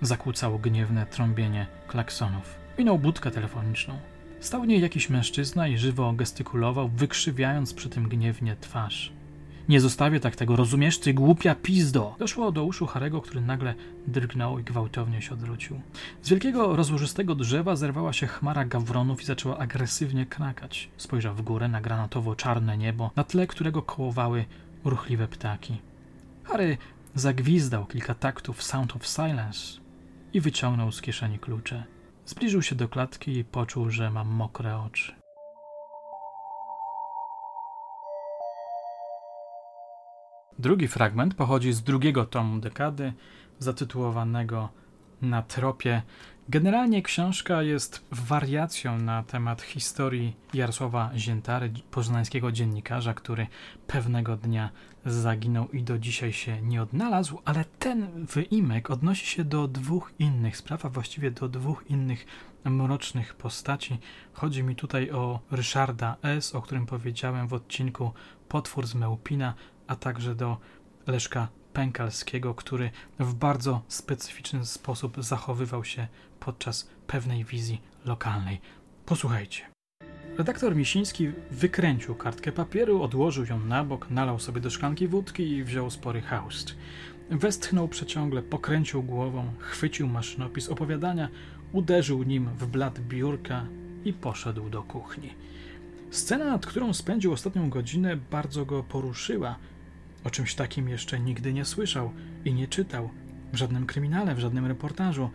zakłócał 0.00 0.58
gniewne 0.58 1.06
trąbienie 1.06 1.66
klaksonów. 1.88 2.54
Minął 2.78 2.98
budkę 2.98 3.30
telefoniczną. 3.30 3.98
Stał 4.40 4.62
w 4.62 4.66
niej 4.66 4.80
jakiś 4.80 5.10
mężczyzna 5.10 5.68
i 5.68 5.78
żywo 5.78 6.12
gestykulował, 6.12 6.88
wykrzywiając 6.88 7.74
przy 7.74 7.88
tym 7.88 8.08
gniewnie 8.08 8.56
twarz. 8.60 9.12
Nie 9.68 9.80
zostawię 9.80 10.20
tak 10.20 10.36
tego, 10.36 10.56
rozumiesz, 10.56 10.98
ty 10.98 11.14
głupia 11.14 11.54
pizdo! 11.54 12.14
Doszło 12.18 12.52
do 12.52 12.64
uszu 12.64 12.86
Harego, 12.86 13.20
który 13.20 13.40
nagle 13.40 13.74
drgnął 14.06 14.58
i 14.58 14.64
gwałtownie 14.64 15.22
się 15.22 15.34
odwrócił. 15.34 15.80
Z 16.22 16.28
wielkiego, 16.28 16.76
rozłożystego 16.76 17.34
drzewa 17.34 17.76
zerwała 17.76 18.12
się 18.12 18.26
chmara 18.26 18.64
gawronów 18.64 19.22
i 19.22 19.24
zaczęła 19.24 19.58
agresywnie 19.58 20.26
krakać. 20.26 20.88
Spojrzał 20.96 21.34
w 21.34 21.42
górę 21.42 21.68
na 21.68 21.80
granatowo-czarne 21.80 22.78
niebo, 22.78 23.10
na 23.16 23.24
tle 23.24 23.46
którego 23.46 23.82
kołowały 23.82 24.44
ruchliwe 24.84 25.28
ptaki. 25.28 25.76
Harry 26.44 26.78
zagwizdał 27.14 27.86
kilka 27.86 28.14
taktów 28.14 28.62
Sound 28.62 28.96
of 28.96 29.06
Silence 29.06 29.80
i 30.32 30.40
wyciągnął 30.40 30.92
z 30.92 31.00
kieszeni 31.00 31.38
klucze. 31.38 31.84
Zbliżył 32.26 32.62
się 32.62 32.74
do 32.74 32.88
klatki 32.88 33.38
i 33.38 33.44
poczuł, 33.44 33.90
że 33.90 34.10
ma 34.10 34.24
mokre 34.24 34.78
oczy. 34.78 35.14
Drugi 40.58 40.88
fragment 40.88 41.34
pochodzi 41.34 41.72
z 41.72 41.82
drugiego 41.82 42.24
tomu 42.24 42.58
dekady, 42.58 43.12
zatytułowanego 43.58 44.68
Na 45.22 45.42
tropie. 45.42 46.02
Generalnie 46.48 47.02
książka 47.02 47.62
jest 47.62 48.04
wariacją 48.10 48.98
na 48.98 49.22
temat 49.22 49.62
historii 49.62 50.36
Jarosława 50.54 51.10
Ziętary, 51.16 51.72
poznańskiego 51.90 52.52
dziennikarza, 52.52 53.14
który 53.14 53.46
pewnego 53.86 54.36
dnia 54.36 54.70
zaginął 55.06 55.68
i 55.68 55.82
do 55.82 55.98
dzisiaj 55.98 56.32
się 56.32 56.62
nie 56.62 56.82
odnalazł, 56.82 57.38
ale 57.44 57.64
ten 57.64 58.26
wyimek 58.26 58.90
odnosi 58.90 59.26
się 59.26 59.44
do 59.44 59.68
dwóch 59.68 60.12
innych 60.18 60.56
spraw, 60.56 60.84
a 60.84 60.88
właściwie 60.88 61.30
do 61.30 61.48
dwóch 61.48 61.84
innych 61.88 62.26
mrocznych 62.64 63.34
postaci. 63.34 63.98
Chodzi 64.32 64.62
mi 64.62 64.76
tutaj 64.76 65.10
o 65.10 65.40
Ryszarda 65.50 66.16
S., 66.22 66.54
o 66.54 66.62
którym 66.62 66.86
powiedziałem 66.86 67.48
w 67.48 67.54
odcinku 67.54 68.12
Potwór 68.48 68.86
z 68.86 68.94
Mełpina, 68.94 69.54
a 69.86 69.96
także 69.96 70.34
do 70.34 70.56
Leszka 71.06 71.48
Pękalskiego, 71.76 72.54
który 72.54 72.90
w 73.18 73.34
bardzo 73.34 73.82
specyficzny 73.88 74.66
sposób 74.66 75.16
zachowywał 75.18 75.84
się 75.84 76.06
podczas 76.40 76.90
pewnej 77.06 77.44
wizji 77.44 77.82
lokalnej. 78.04 78.60
Posłuchajcie. 79.06 79.62
Redaktor 80.38 80.76
Misiński 80.76 81.32
wykręcił 81.50 82.14
kartkę 82.14 82.52
papieru, 82.52 83.02
odłożył 83.02 83.44
ją 83.44 83.60
na 83.60 83.84
bok, 83.84 84.10
nalał 84.10 84.38
sobie 84.38 84.60
do 84.60 84.70
szklanki 84.70 85.08
wódki 85.08 85.48
i 85.48 85.64
wziął 85.64 85.90
spory 85.90 86.20
haust. 86.20 86.76
Westchnął 87.30 87.88
przeciągle, 87.88 88.42
pokręcił 88.42 89.02
głową, 89.02 89.50
chwycił 89.58 90.08
maszynopis 90.08 90.68
opowiadania, 90.68 91.28
uderzył 91.72 92.22
nim 92.22 92.48
w 92.58 92.66
blat 92.66 93.00
biurka 93.00 93.66
i 94.04 94.12
poszedł 94.12 94.70
do 94.70 94.82
kuchni. 94.82 95.34
Scena, 96.10 96.44
nad 96.44 96.66
którą 96.66 96.92
spędził 96.92 97.32
ostatnią 97.32 97.70
godzinę, 97.70 98.16
bardzo 98.16 98.64
go 98.64 98.82
poruszyła. 98.82 99.58
O 100.26 100.30
czymś 100.30 100.54
takim 100.54 100.88
jeszcze 100.88 101.20
nigdy 101.20 101.52
nie 101.52 101.64
słyszał 101.64 102.12
i 102.44 102.54
nie 102.54 102.68
czytał 102.68 103.10
w 103.52 103.56
żadnym 103.56 103.86
kryminale, 103.86 104.34
w 104.34 104.38
żadnym 104.38 104.66
reportażu, 104.66 105.30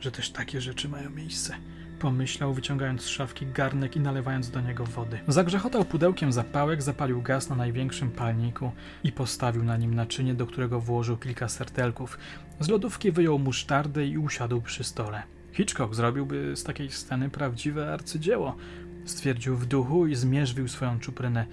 że 0.00 0.12
też 0.12 0.30
takie 0.30 0.60
rzeczy 0.60 0.88
mają 0.88 1.10
miejsce. 1.10 1.54
Pomyślał, 1.98 2.54
wyciągając 2.54 3.02
z 3.02 3.08
szafki 3.08 3.46
garnek 3.46 3.96
i 3.96 4.00
nalewając 4.00 4.50
do 4.50 4.60
niego 4.60 4.84
wody. 4.84 5.18
Zagrzechotał 5.28 5.84
pudełkiem 5.84 6.32
zapałek, 6.32 6.82
zapalił 6.82 7.22
gaz 7.22 7.48
na 7.48 7.56
największym 7.56 8.10
palniku 8.10 8.72
i 9.04 9.12
postawił 9.12 9.64
na 9.64 9.76
nim 9.76 9.94
naczynie, 9.94 10.34
do 10.34 10.46
którego 10.46 10.80
włożył 10.80 11.16
kilka 11.16 11.48
serdelków. 11.48 12.18
Z 12.60 12.68
lodówki 12.68 13.12
wyjął 13.12 13.38
musztardę 13.38 14.06
i 14.06 14.18
usiadł 14.18 14.60
przy 14.60 14.84
stole. 14.84 15.22
Hitchcock 15.52 15.94
zrobiłby 15.94 16.56
z 16.56 16.64
takiej 16.64 16.90
sceny 16.90 17.30
prawdziwe 17.30 17.92
arcydzieło, 17.92 18.56
stwierdził 19.04 19.56
w 19.56 19.66
duchu 19.66 20.06
i 20.06 20.14
zmierzwił 20.14 20.68
swoją 20.68 20.98
czuprynę. 20.98 21.46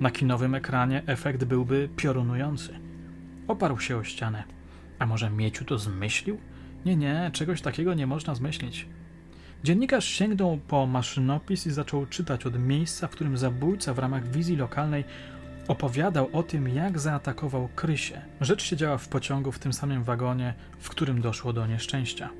Na 0.00 0.10
kinowym 0.10 0.54
ekranie 0.54 1.02
efekt 1.06 1.44
byłby 1.44 1.88
piorunujący. 1.96 2.78
Oparł 3.48 3.78
się 3.78 3.96
o 3.96 4.04
ścianę. 4.04 4.44
A 4.98 5.06
może 5.06 5.30
Mieciu 5.30 5.64
to 5.64 5.78
zmyślił? 5.78 6.38
Nie, 6.84 6.96
nie, 6.96 7.30
czegoś 7.32 7.60
takiego 7.60 7.94
nie 7.94 8.06
można 8.06 8.34
zmyślić. 8.34 8.86
Dziennikarz 9.64 10.04
sięgnął 10.04 10.58
po 10.68 10.86
maszynopis 10.86 11.66
i 11.66 11.70
zaczął 11.70 12.06
czytać 12.06 12.46
od 12.46 12.58
miejsca, 12.58 13.08
w 13.08 13.10
którym 13.10 13.38
zabójca 13.38 13.94
w 13.94 13.98
ramach 13.98 14.30
wizji 14.30 14.56
lokalnej 14.56 15.04
opowiadał 15.68 16.28
o 16.32 16.42
tym, 16.42 16.68
jak 16.68 16.98
zaatakował 16.98 17.68
Krysię. 17.74 18.20
Rzecz 18.40 18.62
się 18.62 18.76
działa 18.76 18.98
w 18.98 19.08
pociągu 19.08 19.52
w 19.52 19.58
tym 19.58 19.72
samym 19.72 20.04
wagonie, 20.04 20.54
w 20.78 20.88
którym 20.88 21.20
doszło 21.20 21.52
do 21.52 21.66
nieszczęścia. 21.66 22.30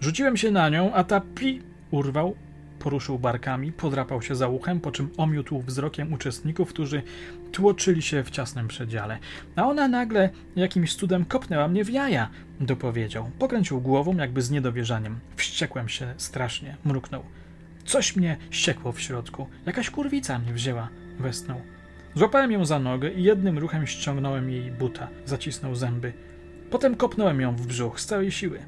Rzuciłem 0.00 0.36
się 0.36 0.50
na 0.50 0.68
nią, 0.68 0.94
a 0.94 1.04
ta 1.04 1.20
pi 1.20 1.62
urwał, 1.90 2.36
poruszył 2.78 3.18
barkami, 3.18 3.72
podrapał 3.72 4.22
się 4.22 4.34
za 4.34 4.48
uchem, 4.48 4.80
po 4.80 4.92
czym 4.92 5.10
omiótł 5.16 5.60
wzrokiem 5.60 6.12
uczestników, 6.12 6.68
którzy 6.68 7.02
tłoczyli 7.52 8.02
się 8.02 8.24
w 8.24 8.30
ciasnym 8.30 8.68
przedziale. 8.68 9.18
A 9.56 9.66
ona 9.66 9.88
nagle 9.88 10.30
jakimś 10.56 10.94
cudem 10.94 11.24
kopnęła 11.24 11.68
mnie 11.68 11.84
w 11.84 11.90
jaja, 11.90 12.28
dopowiedział. 12.60 13.30
Pokręcił 13.38 13.80
głową, 13.80 14.16
jakby 14.16 14.42
z 14.42 14.50
niedowierzaniem. 14.50 15.18
Wściekłem 15.36 15.88
się 15.88 16.14
strasznie, 16.16 16.76
mruknął. 16.84 17.22
Coś 17.84 18.16
mnie 18.16 18.36
ściekło 18.50 18.92
w 18.92 19.00
środku. 19.00 19.46
Jakaś 19.66 19.90
kurwica 19.90 20.38
mnie 20.38 20.52
wzięła, 20.52 20.88
westnął. 21.18 21.60
Złapałem 22.14 22.52
ją 22.52 22.64
za 22.64 22.78
nogę 22.78 23.10
i 23.10 23.22
jednym 23.22 23.58
ruchem 23.58 23.86
ściągnąłem 23.86 24.50
jej 24.50 24.70
buta. 24.70 25.08
Zacisnął 25.24 25.74
zęby. 25.74 26.12
Potem 26.70 26.94
kopnąłem 26.96 27.40
ją 27.40 27.56
w 27.56 27.66
brzuch 27.66 28.00
z 28.00 28.06
całej 28.06 28.30
siły. 28.30 28.58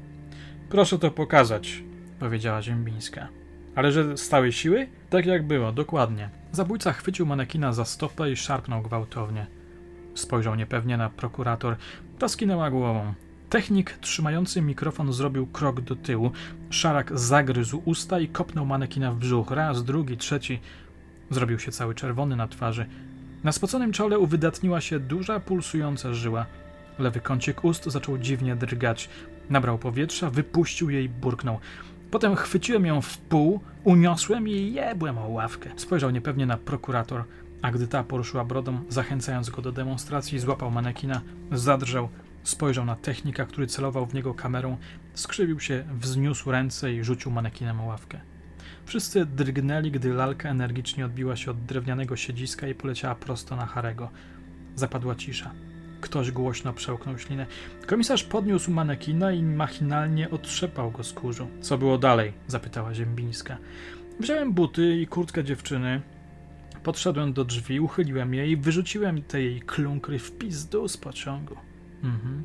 Proszę 0.69 0.99
to 0.99 1.11
pokazać, 1.11 1.83
powiedziała 2.19 2.61
Ziębińska. 2.61 3.36
Ale 3.77 3.91
że 3.91 4.17
z 4.17 4.29
całej 4.29 4.51
siły? 4.51 4.87
Tak 5.09 5.25
jak 5.25 5.47
było, 5.47 5.71
dokładnie. 5.71 6.29
Zabójca 6.51 6.93
chwycił 6.93 7.25
manekina 7.25 7.73
za 7.73 7.85
stopę 7.85 8.31
i 8.31 8.35
szarpnął 8.35 8.81
gwałtownie. 8.81 9.47
Spojrzał 10.15 10.55
niepewnie 10.55 10.97
na 10.97 11.09
prokurator. 11.09 11.75
Ta 12.19 12.27
skinęła 12.27 12.71
głową. 12.71 13.13
Technik 13.49 13.91
trzymający 13.91 14.61
mikrofon 14.61 15.13
zrobił 15.13 15.47
krok 15.47 15.81
do 15.81 15.95
tyłu. 15.95 16.31
Szarak 16.69 17.19
zagryzł 17.19 17.81
usta 17.85 18.19
i 18.19 18.27
kopnął 18.27 18.65
manekina 18.65 19.11
w 19.11 19.17
brzuch. 19.17 19.51
Raz, 19.51 19.83
drugi, 19.83 20.17
trzeci. 20.17 20.59
Zrobił 21.29 21.59
się 21.59 21.71
cały 21.71 21.95
czerwony 21.95 22.35
na 22.35 22.47
twarzy. 22.47 22.85
Na 23.43 23.51
spoconym 23.51 23.91
czole 23.91 24.19
uwydatniła 24.19 24.81
się 24.81 24.99
duża, 24.99 25.39
pulsująca 25.39 26.13
żyła. 26.13 26.45
Lewy 26.99 27.19
kącik 27.19 27.63
ust 27.63 27.85
zaczął 27.85 28.17
dziwnie 28.17 28.55
drgać. 28.55 29.09
Nabrał 29.49 29.77
powietrza, 29.77 30.29
wypuścił 30.29 30.89
je 30.89 31.03
i 31.03 31.09
burknął. 31.09 31.59
Potem 32.11 32.35
chwyciłem 32.35 32.85
ją 32.85 33.01
w 33.01 33.17
pół, 33.17 33.59
uniosłem 33.83 34.47
i 34.47 34.73
jebłem 34.73 35.17
o 35.17 35.27
ławkę. 35.27 35.69
Spojrzał 35.75 36.09
niepewnie 36.09 36.45
na 36.45 36.57
prokurator, 36.57 37.23
a 37.61 37.71
gdy 37.71 37.87
ta 37.87 38.03
poruszyła 38.03 38.45
brodą, 38.45 38.79
zachęcając 38.89 39.49
go 39.49 39.61
do 39.61 39.71
demonstracji, 39.71 40.39
złapał 40.39 40.71
manekina, 40.71 41.21
zadrżał, 41.51 42.09
spojrzał 42.43 42.85
na 42.85 42.95
technika, 42.95 43.45
który 43.45 43.67
celował 43.67 44.05
w 44.05 44.13
niego 44.13 44.33
kamerą, 44.33 44.77
skrzywił 45.13 45.59
się, 45.59 45.83
wzniósł 45.99 46.51
ręce 46.51 46.93
i 46.93 47.03
rzucił 47.03 47.31
manekinem 47.31 47.81
o 47.81 47.85
ławkę. 47.85 48.19
Wszyscy 48.85 49.25
drgnęli, 49.25 49.91
gdy 49.91 50.13
lalka 50.13 50.49
energicznie 50.49 51.05
odbiła 51.05 51.35
się 51.35 51.51
od 51.51 51.65
drewnianego 51.65 52.15
siedziska 52.15 52.67
i 52.67 52.75
poleciała 52.75 53.15
prosto 53.15 53.55
na 53.55 53.65
Harego. 53.65 54.09
Zapadła 54.75 55.15
cisza. 55.15 55.51
Ktoś 56.01 56.31
głośno 56.31 56.73
przełknął 56.73 57.17
ślinę. 57.17 57.45
Komisarz 57.87 58.23
podniósł 58.23 58.71
manekina 58.71 59.31
i 59.31 59.43
machinalnie 59.43 60.29
otrzepał 60.29 60.91
go 60.91 61.03
z 61.03 61.13
kurzu. 61.13 61.47
Co 61.61 61.77
było 61.77 61.97
dalej? 61.97 62.33
zapytała 62.47 62.93
Ziembińska. 62.93 63.57
Wziąłem 64.19 64.53
buty 64.53 65.01
i 65.01 65.07
kurtkę 65.07 65.43
dziewczyny. 65.43 66.01
Podszedłem 66.83 67.33
do 67.33 67.45
drzwi, 67.45 67.79
uchyliłem 67.79 68.33
je 68.33 68.51
i 68.51 68.57
wyrzuciłem 68.57 69.21
te 69.21 69.41
jej 69.41 69.61
klunkry 69.61 70.19
w 70.19 70.31
pizdu 70.31 70.87
z 70.87 70.97
pociągu. 70.97 71.55
Mhm. 72.03 72.43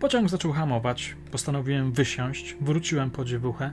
Pociąg 0.00 0.28
zaczął 0.28 0.52
hamować. 0.52 1.16
Postanowiłem 1.30 1.92
wysiąść. 1.92 2.56
Wróciłem 2.60 3.10
po 3.10 3.24
dziewuchę. 3.24 3.72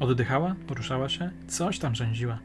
Oddychała, 0.00 0.56
poruszała 0.66 1.08
się, 1.08 1.30
coś 1.48 1.78
tam 1.78 1.94
rzęziła. 1.94 2.38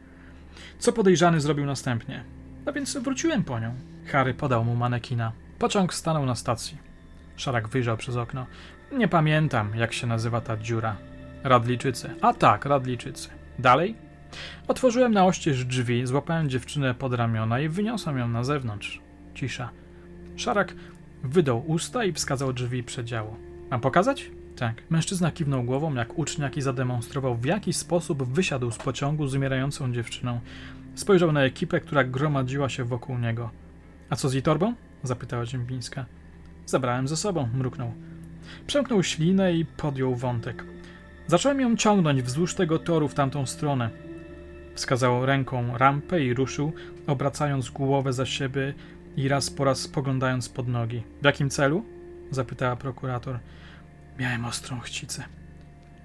Co 0.79 0.93
podejrzany 0.93 1.41
zrobił 1.41 1.65
następnie? 1.65 2.23
No 2.65 2.73
więc 2.73 2.97
wróciłem 2.97 3.43
po 3.43 3.59
nią. 3.59 3.75
Harry 4.05 4.33
podał 4.33 4.65
mu 4.65 4.75
manekina. 4.75 5.31
Pociąg 5.65 5.93
stanął 5.93 6.25
na 6.25 6.35
stacji. 6.35 6.77
Szarak 7.35 7.67
wyjrzał 7.67 7.97
przez 7.97 8.15
okno. 8.15 8.45
Nie 8.91 9.07
pamiętam, 9.07 9.75
jak 9.75 9.93
się 9.93 10.07
nazywa 10.07 10.41
ta 10.41 10.57
dziura. 10.57 10.95
Radliczycy. 11.43 12.15
A 12.21 12.33
tak, 12.33 12.65
Radliczycy. 12.65 13.29
Dalej? 13.59 13.95
Otworzyłem 14.67 15.13
na 15.13 15.25
oścież 15.25 15.65
drzwi, 15.65 16.05
złapałem 16.07 16.49
dziewczynę 16.49 16.93
pod 16.93 17.13
ramiona 17.13 17.59
i 17.59 17.69
wyniosłem 17.69 18.17
ją 18.17 18.27
na 18.27 18.43
zewnątrz. 18.43 19.01
Cisza. 19.35 19.69
Szarak 20.35 20.75
wydał 21.23 21.63
usta 21.67 22.03
i 22.03 22.13
wskazał 22.13 22.53
drzwi 22.53 22.83
przedziału. 22.83 23.35
Mam 23.71 23.81
pokazać? 23.81 24.31
Tak. 24.55 24.83
Mężczyzna 24.89 25.31
kiwnął 25.31 25.63
głową 25.63 25.93
jak 25.93 26.17
uczniak 26.17 26.57
i 26.57 26.61
zademonstrował, 26.61 27.35
w 27.35 27.45
jaki 27.45 27.73
sposób 27.73 28.23
wysiadł 28.23 28.71
z 28.71 28.77
pociągu 28.77 29.27
z 29.27 29.35
umierającą 29.35 29.93
dziewczyną. 29.93 30.39
Spojrzał 30.95 31.31
na 31.31 31.43
ekipę, 31.43 31.79
która 31.79 32.03
gromadziła 32.03 32.69
się 32.69 32.83
wokół 32.83 33.17
niego. 33.17 33.49
A 34.09 34.15
co 34.15 34.29
z 34.29 34.33
jej 34.33 34.43
torbą? 34.43 34.73
Zapytała 35.07 35.45
Ziembińska. 35.45 36.05
Zabrałem 36.65 37.07
ze 37.07 37.17
sobą, 37.17 37.49
mruknął. 37.53 37.93
Przemknął 38.67 39.03
ślinę 39.03 39.53
i 39.53 39.65
podjął 39.65 40.15
wątek. 40.15 40.65
Zacząłem 41.27 41.61
ją 41.61 41.75
ciągnąć 41.75 42.21
wzdłuż 42.21 42.55
tego 42.55 42.79
toru 42.79 43.07
w 43.07 43.13
tamtą 43.13 43.45
stronę. 43.45 43.89
Wskazał 44.75 45.25
ręką 45.25 45.77
rampę 45.77 46.23
i 46.23 46.33
ruszył, 46.33 46.73
obracając 47.07 47.69
głowę 47.69 48.13
za 48.13 48.25
siebie 48.25 48.73
i 49.17 49.27
raz 49.27 49.49
po 49.49 49.63
raz 49.63 49.79
spoglądając 49.79 50.49
pod 50.49 50.67
nogi. 50.67 51.03
W 51.21 51.25
jakim 51.25 51.49
celu? 51.49 51.85
zapytała 52.31 52.75
prokurator. 52.75 53.39
Miałem 54.19 54.45
ostrą 54.45 54.79
chcicę. 54.79 55.23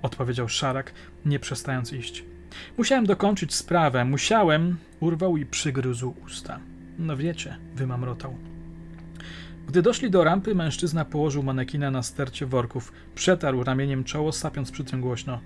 Odpowiedział 0.02 0.48
Szarak, 0.48 0.92
nie 1.24 1.38
przestając 1.38 1.92
iść. 1.92 2.24
Musiałem 2.78 3.06
dokończyć 3.06 3.54
sprawę, 3.54 4.04
musiałem. 4.04 4.76
Urwał 5.00 5.36
i 5.36 5.46
przygryzł 5.46 6.14
usta. 6.26 6.60
No 6.98 7.16
wiecie, 7.16 7.56
wymamrotał. 7.74 8.34
Gdy 9.68 9.82
doszli 9.82 10.10
do 10.10 10.24
rampy, 10.24 10.54
mężczyzna 10.54 11.04
położył 11.04 11.42
manekina 11.42 11.90
na 11.90 12.02
stercie 12.02 12.46
worków. 12.46 12.92
Przetarł 13.14 13.64
ramieniem 13.64 14.04
czoło, 14.04 14.32
sapiąc 14.32 14.70
przy 14.70 14.84
tym 14.84 15.00
głośno. 15.00 15.40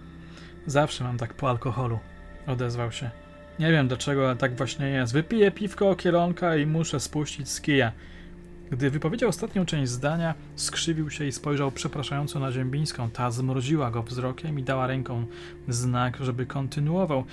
Zawsze 0.67 1.05
mam 1.05 1.19
tak 1.19 1.35
po 1.35 1.51
alkoholu, 1.51 1.99
odezwał 2.47 2.93
się. 2.93 3.11
Nie 3.59 3.73
wiem 3.73 3.89
dlaczego, 3.89 4.27
ale 4.27 4.37
tak 4.37 4.57
właśnie 4.57 4.87
jest. 4.87 5.13
Wypiję 5.13 5.51
piwko, 5.51 5.97
kielonka 5.97 6.57
i 6.57 6.67
muszę 6.67 7.01
spuścić 7.01 7.49
z 7.49 7.61
kija. 7.61 7.93
Gdy 8.71 8.91
wypowiedział 8.91 9.29
ostatnią 9.29 9.67
część 9.67 9.93
zdania, 9.93 10.35
skrzywił 10.57 11.11
się 11.11 11.25
i 11.25 11.33
spojrzał 11.33 11.73
przepraszająco 11.73 12.41
na 12.41 12.53
Ziębińską. 12.53 13.11
Ta 13.11 13.31
zmroziła 13.31 13.91
go 13.91 14.03
wzrokiem 14.03 14.59
i 14.59 14.63
dała 14.63 14.87
ręką 14.87 15.27
znak, 15.69 16.17
żeby 16.21 16.47
kontynuował. 16.47 17.25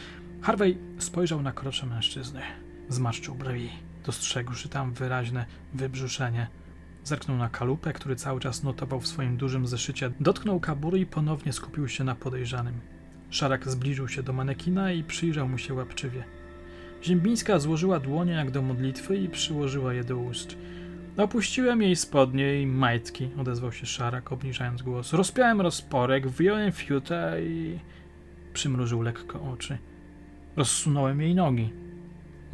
Harvey 0.41 0.77
spojrzał 0.97 1.41
na 1.41 1.51
krocze 1.51 1.85
mężczyzny. 1.85 2.41
Zmarszczył 2.89 3.35
brwi, 3.35 3.69
dostrzegłszy 4.05 4.69
tam 4.69 4.93
wyraźne 4.93 5.45
wybrzuszenie. 5.73 6.47
Zerknął 7.03 7.37
na 7.37 7.49
kalupę, 7.49 7.93
który 7.93 8.15
cały 8.15 8.39
czas 8.39 8.63
notował 8.63 8.99
w 8.99 9.07
swoim 9.07 9.37
dużym 9.37 9.67
zeszycie, 9.67 10.11
dotknął 10.19 10.59
kabury 10.59 10.99
i 10.99 11.05
ponownie 11.05 11.53
skupił 11.53 11.87
się 11.87 12.03
na 12.03 12.15
podejrzanym. 12.15 12.73
Szarak 13.29 13.69
zbliżył 13.69 14.07
się 14.07 14.23
do 14.23 14.33
manekina 14.33 14.91
i 14.91 15.03
przyjrzał 15.03 15.47
mu 15.47 15.57
się 15.57 15.73
łapczywie. 15.73 16.23
Ziembińska 17.03 17.59
złożyła 17.59 17.99
dłonie 17.99 18.33
jak 18.33 18.51
do 18.51 18.61
modlitwy 18.61 19.17
i 19.17 19.29
przyłożyła 19.29 19.93
je 19.93 20.03
do 20.03 20.17
ust. 20.17 20.57
Opuściłem 21.17 21.81
jej 21.81 21.95
spodnie 21.95 22.61
i 22.61 22.67
majtki, 22.67 23.29
odezwał 23.37 23.71
się 23.71 23.85
Szarak, 23.85 24.31
obniżając 24.31 24.81
głos. 24.81 25.13
Rozpiałem 25.13 25.61
rozporek, 25.61 26.27
wyjąłem 26.27 26.71
fiuta 26.71 27.39
i... 27.39 27.79
Przymrużył 28.53 29.01
lekko 29.01 29.41
oczy. 29.41 29.77
Rozsunąłem 30.55 31.21
jej 31.21 31.35
nogi. 31.35 31.73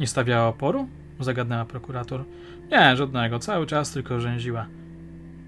Nie 0.00 0.06
stawiała 0.06 0.48
oporu? 0.48 0.88
Zagadnęła 1.20 1.64
prokurator. 1.64 2.24
Nie, 2.70 2.96
żadnego, 2.96 3.38
cały 3.38 3.66
czas 3.66 3.92
tylko 3.92 4.20
rzęziła. 4.20 4.66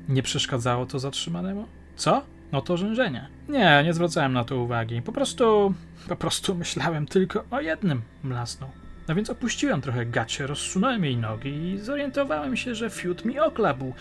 Nie 0.09 0.23
przeszkadzało 0.23 0.87
to 0.87 0.99
zatrzymanemu? 0.99 1.67
Co? 1.97 2.23
No 2.53 2.63
to 2.63 2.77
rzężenie. 2.77 3.29
Nie, 3.49 3.83
nie 3.85 3.93
zwracałem 3.93 4.33
na 4.33 4.45
to 4.45 4.57
uwagi. 4.57 5.03
Po 5.03 5.13
prostu... 5.13 5.75
po 6.09 6.17
prostu 6.17 6.55
myślałem 6.55 7.07
tylko 7.07 7.45
o 7.51 7.61
jednym, 7.61 8.03
mlasnął. 8.23 8.71
No 9.09 9.15
więc 9.15 9.31
opuściłem 9.31 9.81
trochę 9.81 10.07
gacie, 10.07 10.47
rozsunąłem 10.47 11.05
jej 11.05 11.17
nogi 11.17 11.51
i 11.51 11.79
zorientowałem 11.79 12.57
się, 12.57 12.75
że 12.75 12.91
fiut 12.91 13.25
mi 13.25 13.39
oklapł. 13.39 13.93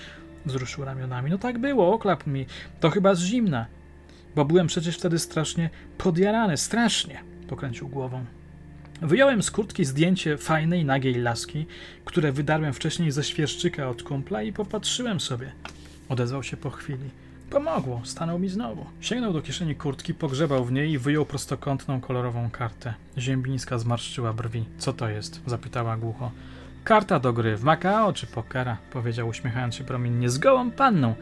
Wzruszył 0.45 0.85
ramionami. 0.85 1.31
No 1.31 1.37
tak 1.37 1.57
było, 1.57 1.93
oklapł 1.93 2.29
mi. 2.29 2.45
To 2.79 2.89
chyba 2.89 3.15
z 3.15 3.21
zimna. 3.21 3.65
Bo 4.35 4.45
byłem 4.45 4.67
przecież 4.67 4.97
wtedy 4.97 5.19
strasznie 5.19 5.69
podjarany, 5.97 6.57
strasznie. 6.57 7.23
Pokręcił 7.47 7.87
głową. 7.87 8.25
Wyjąłem 9.01 9.43
z 9.43 9.51
kurtki 9.51 9.85
zdjęcie 9.85 10.37
fajnej, 10.37 10.85
nagiej 10.85 11.13
laski, 11.13 11.65
które 12.05 12.31
wydarłem 12.31 12.73
wcześniej 12.73 13.11
ze 13.11 13.23
świerszczyka 13.23 13.89
od 13.89 14.03
kumpla 14.03 14.43
i 14.43 14.53
popatrzyłem 14.53 15.19
sobie. 15.19 15.51
Odezwał 16.09 16.43
się 16.43 16.57
po 16.57 16.69
chwili. 16.69 17.09
Pomogło, 17.49 18.01
stanął 18.03 18.39
mi 18.39 18.49
znowu. 18.49 18.85
Sięgnął 19.01 19.33
do 19.33 19.41
kieszeni 19.41 19.75
kurtki, 19.75 20.13
pogrzebał 20.13 20.65
w 20.65 20.71
niej 20.71 20.91
i 20.91 20.97
wyjął 20.97 21.25
prostokątną, 21.25 22.01
kolorową 22.01 22.49
kartę. 22.49 22.93
Ziębińska 23.17 23.77
zmarszczyła 23.77 24.33
brwi. 24.33 24.65
Co 24.77 24.93
to 24.93 25.09
jest? 25.09 25.41
zapytała 25.45 25.97
głucho. 25.97 26.31
Karta 26.83 27.19
do 27.19 27.33
gry 27.33 27.57
w 27.57 27.63
Makao 27.63 28.13
czy 28.13 28.27
pokera, 28.27 28.77
powiedział 28.91 29.27
uśmiechając 29.27 29.75
się 29.75 29.83
promiennie, 29.83 30.29
z 30.29 30.37
gołą 30.37 30.71
panną, 30.71 31.15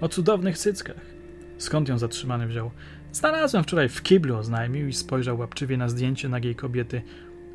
o 0.00 0.08
cudownych 0.08 0.58
cyckach. 0.58 1.00
Skąd 1.58 1.88
ją 1.88 1.98
zatrzymany 1.98 2.46
wziął? 2.46 2.70
Znalazłem 3.12 3.64
wczoraj 3.64 3.88
w 3.88 4.02
kiblu, 4.02 4.36
oznajmił 4.36 4.88
i 4.88 4.92
spojrzał 4.92 5.38
łapczywie 5.38 5.76
na 5.76 5.88
zdjęcie 5.88 6.28
nagiej 6.28 6.54
kobiety. 6.54 7.02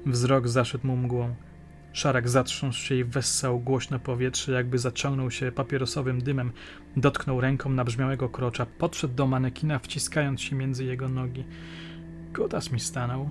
Wzrok 0.06 0.48
zaszedł 0.48 0.88
mu 0.88 0.98
mgłą. 0.98 1.36
Szarak 1.94 2.30
zatrząsł 2.30 2.80
się 2.80 2.96
i 2.96 3.04
wessał 3.04 3.60
głośno 3.60 4.00
powietrze, 4.00 4.52
jakby 4.52 4.80
zaciągnął 4.80 5.32
się 5.32 5.52
papierosowym 5.52 6.22
dymem. 6.22 6.52
Dotknął 6.98 7.42
ręką 7.42 7.70
nabrzmiałego 7.70 8.30
krocza, 8.30 8.66
podszedł 8.66 9.14
do 9.14 9.28
manekina, 9.28 9.80
wciskając 9.80 10.42
się 10.42 10.56
między 10.56 10.86
jego 10.86 11.10
nogi. 11.10 11.44
Godas 12.34 12.72
mi 12.72 12.80
stanął, 12.80 13.30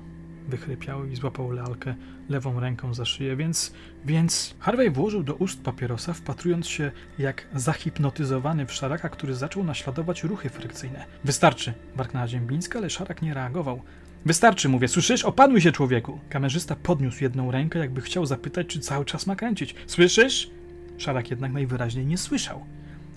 wychrypiał 0.49 1.07
i 1.07 1.17
złapał 1.17 1.51
lalkę 1.51 1.95
lewą 2.29 2.61
ręką 2.61 2.95
za 2.95 3.05
szyję, 3.05 3.37
więc, 3.37 3.73
więc... 4.05 4.55
Harvey 4.59 4.91
włożył 4.91 5.23
do 5.23 5.35
ust 5.35 5.63
papierosa, 5.63 6.13
wpatrując 6.13 6.69
się 6.69 6.91
jak 7.19 7.47
zahipnotyzowany 7.55 8.67
w 8.67 8.73
Szaraka, 8.73 9.09
który 9.09 9.35
zaczął 9.35 9.65
naśladować 9.65 10.25
ruchy 10.25 10.49
frykcyjne. 10.49 11.05
Wystarczy, 11.25 11.73
warknęła 11.97 12.29
Ziembińska, 12.29 12.79
ale 12.79 12.91
Szarak 12.91 13.23
nie 13.23 13.35
reagował. 13.35 13.83
Wystarczy, 14.27 14.69
mówię, 14.69 14.89
słyszysz? 14.89 15.25
Opanuj 15.25 15.61
się, 15.61 15.73
człowieku! 15.73 16.19
Kamerzysta 16.29 16.77
podniósł 16.77 17.25
jedną 17.25 17.51
rękę, 17.51 17.79
jakby 17.79 18.01
chciał 18.01 18.27
zapytać, 18.27 18.67
czy 18.67 18.81
cały 18.81 19.05
czas 19.05 19.27
ma 19.27 19.37
kręcić. 19.37 19.75
Słyszysz? 19.87 20.51
Szarak 20.99 21.31
jednak 21.31 21.53
najwyraźniej 21.53 22.07
nie 22.07 22.19
słyszał. 22.19 22.65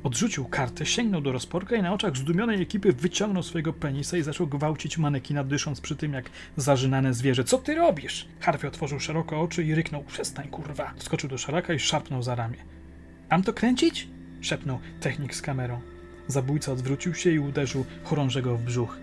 Odrzucił 0.03 0.45
kartę, 0.45 0.85
sięgnął 0.85 1.21
do 1.21 1.31
rozporka 1.31 1.75
i 1.75 1.81
na 1.81 1.93
oczach 1.93 2.17
zdumionej 2.17 2.61
ekipy 2.61 2.93
wyciągnął 2.93 3.43
swojego 3.43 3.73
penisa 3.73 4.17
i 4.17 4.23
zaczął 4.23 4.47
gwałcić 4.47 4.97
manekina, 4.97 5.43
dysząc 5.43 5.81
przy 5.81 5.95
tym 5.95 6.13
jak 6.13 6.29
zażynane 6.57 7.13
zwierzę. 7.13 7.43
Co 7.43 7.57
ty 7.57 7.75
robisz? 7.75 8.27
Harvey 8.39 8.67
otworzył 8.67 8.99
szeroko 8.99 9.41
oczy 9.41 9.63
i 9.63 9.75
ryknął. 9.75 10.03
Przestań, 10.03 10.47
kurwa. 10.47 10.93
Skoczył 10.97 11.29
do 11.29 11.37
szaraka 11.37 11.73
i 11.73 11.79
szarpnął 11.79 12.23
za 12.23 12.35
ramię. 12.35 12.57
Mam 13.31 13.43
to 13.43 13.53
kręcić? 13.53 14.07
szepnął 14.41 14.79
technik 14.99 15.35
z 15.35 15.41
kamerą. 15.41 15.81
Zabójca 16.27 16.71
odwrócił 16.71 17.13
się 17.15 17.31
i 17.31 17.39
uderzył 17.39 17.85
chorążego 18.03 18.57
w 18.57 18.63
brzuch. 18.63 18.99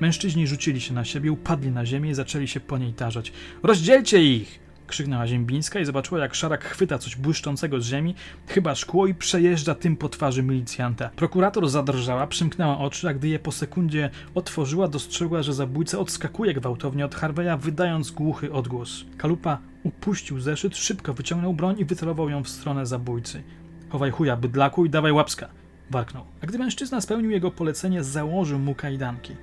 Mężczyźni 0.00 0.46
rzucili 0.46 0.80
się 0.80 0.94
na 0.94 1.04
siebie, 1.04 1.32
upadli 1.32 1.70
na 1.70 1.86
ziemię 1.86 2.10
i 2.10 2.14
zaczęli 2.14 2.48
się 2.48 2.60
po 2.60 2.78
niej 2.78 2.92
tarzać. 2.92 3.32
Rozdzielcie 3.62 4.24
ich! 4.24 4.65
Krzyknęła 4.86 5.26
Ziembińska 5.26 5.80
i 5.80 5.84
zobaczyła, 5.84 6.20
jak 6.20 6.34
szarak 6.34 6.64
chwyta 6.64 6.98
coś 6.98 7.16
błyszczącego 7.16 7.80
z 7.80 7.84
ziemi, 7.86 8.14
chyba 8.46 8.74
szkło 8.74 9.06
i 9.06 9.14
przejeżdża 9.14 9.74
tym 9.74 9.96
po 9.96 10.08
twarzy 10.08 10.42
milicjanta. 10.42 11.10
Prokurator 11.16 11.68
zadrżała, 11.68 12.26
przymknęła 12.26 12.78
oczy, 12.78 13.08
a 13.08 13.14
gdy 13.14 13.28
je 13.28 13.38
po 13.38 13.52
sekundzie 13.52 14.10
otworzyła, 14.34 14.88
dostrzegła, 14.88 15.42
że 15.42 15.54
zabójca 15.54 15.98
odskakuje 15.98 16.54
gwałtownie 16.54 17.04
od 17.04 17.14
Harveya, 17.14 17.58
wydając 17.60 18.10
głuchy 18.10 18.52
odgłos. 18.52 19.04
Kalupa 19.18 19.58
upuścił 19.82 20.40
zeszyt, 20.40 20.76
szybko 20.76 21.14
wyciągnął 21.14 21.54
broń 21.54 21.74
i 21.78 21.84
wycelował 21.84 22.30
ją 22.30 22.42
w 22.42 22.48
stronę 22.48 22.86
zabójcy. 22.86 23.42
Chowaj 23.88 24.10
chuja, 24.10 24.36
bydlaku 24.36 24.84
i 24.84 24.90
dawaj 24.90 25.12
łapska! 25.12 25.48
Warknął. 25.90 26.24
A 26.42 26.46
gdy 26.46 26.58
mężczyzna 26.58 27.00
spełnił 27.00 27.30
jego 27.30 27.50
polecenie, 27.50 28.04
założył 28.04 28.58
mu 28.58 28.74
kajdanki. 28.74 29.36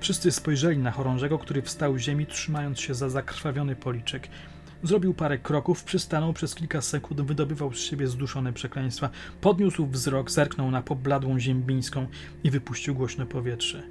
Wszyscy 0.00 0.32
spojrzeli 0.32 0.78
na 0.78 0.90
chorążego, 0.90 1.38
który 1.38 1.62
wstał 1.62 1.98
z 1.98 2.00
ziemi, 2.00 2.26
trzymając 2.26 2.80
się 2.80 2.94
za 2.94 3.08
zakrwawiony 3.08 3.76
policzek. 3.76 4.28
Zrobił 4.82 5.14
parę 5.14 5.38
kroków, 5.38 5.84
przystanął 5.84 6.32
przez 6.32 6.54
kilka 6.54 6.80
sekund, 6.80 7.20
wydobywał 7.20 7.74
z 7.74 7.80
siebie 7.80 8.06
zduszone 8.06 8.52
przekleństwa, 8.52 9.10
podniósł 9.40 9.86
wzrok, 9.86 10.30
zerknął 10.30 10.70
na 10.70 10.82
pobladłą 10.82 11.38
ziembińską 11.38 12.06
i 12.44 12.50
wypuścił 12.50 12.94
głośne 12.94 13.26
powietrze. 13.26 13.82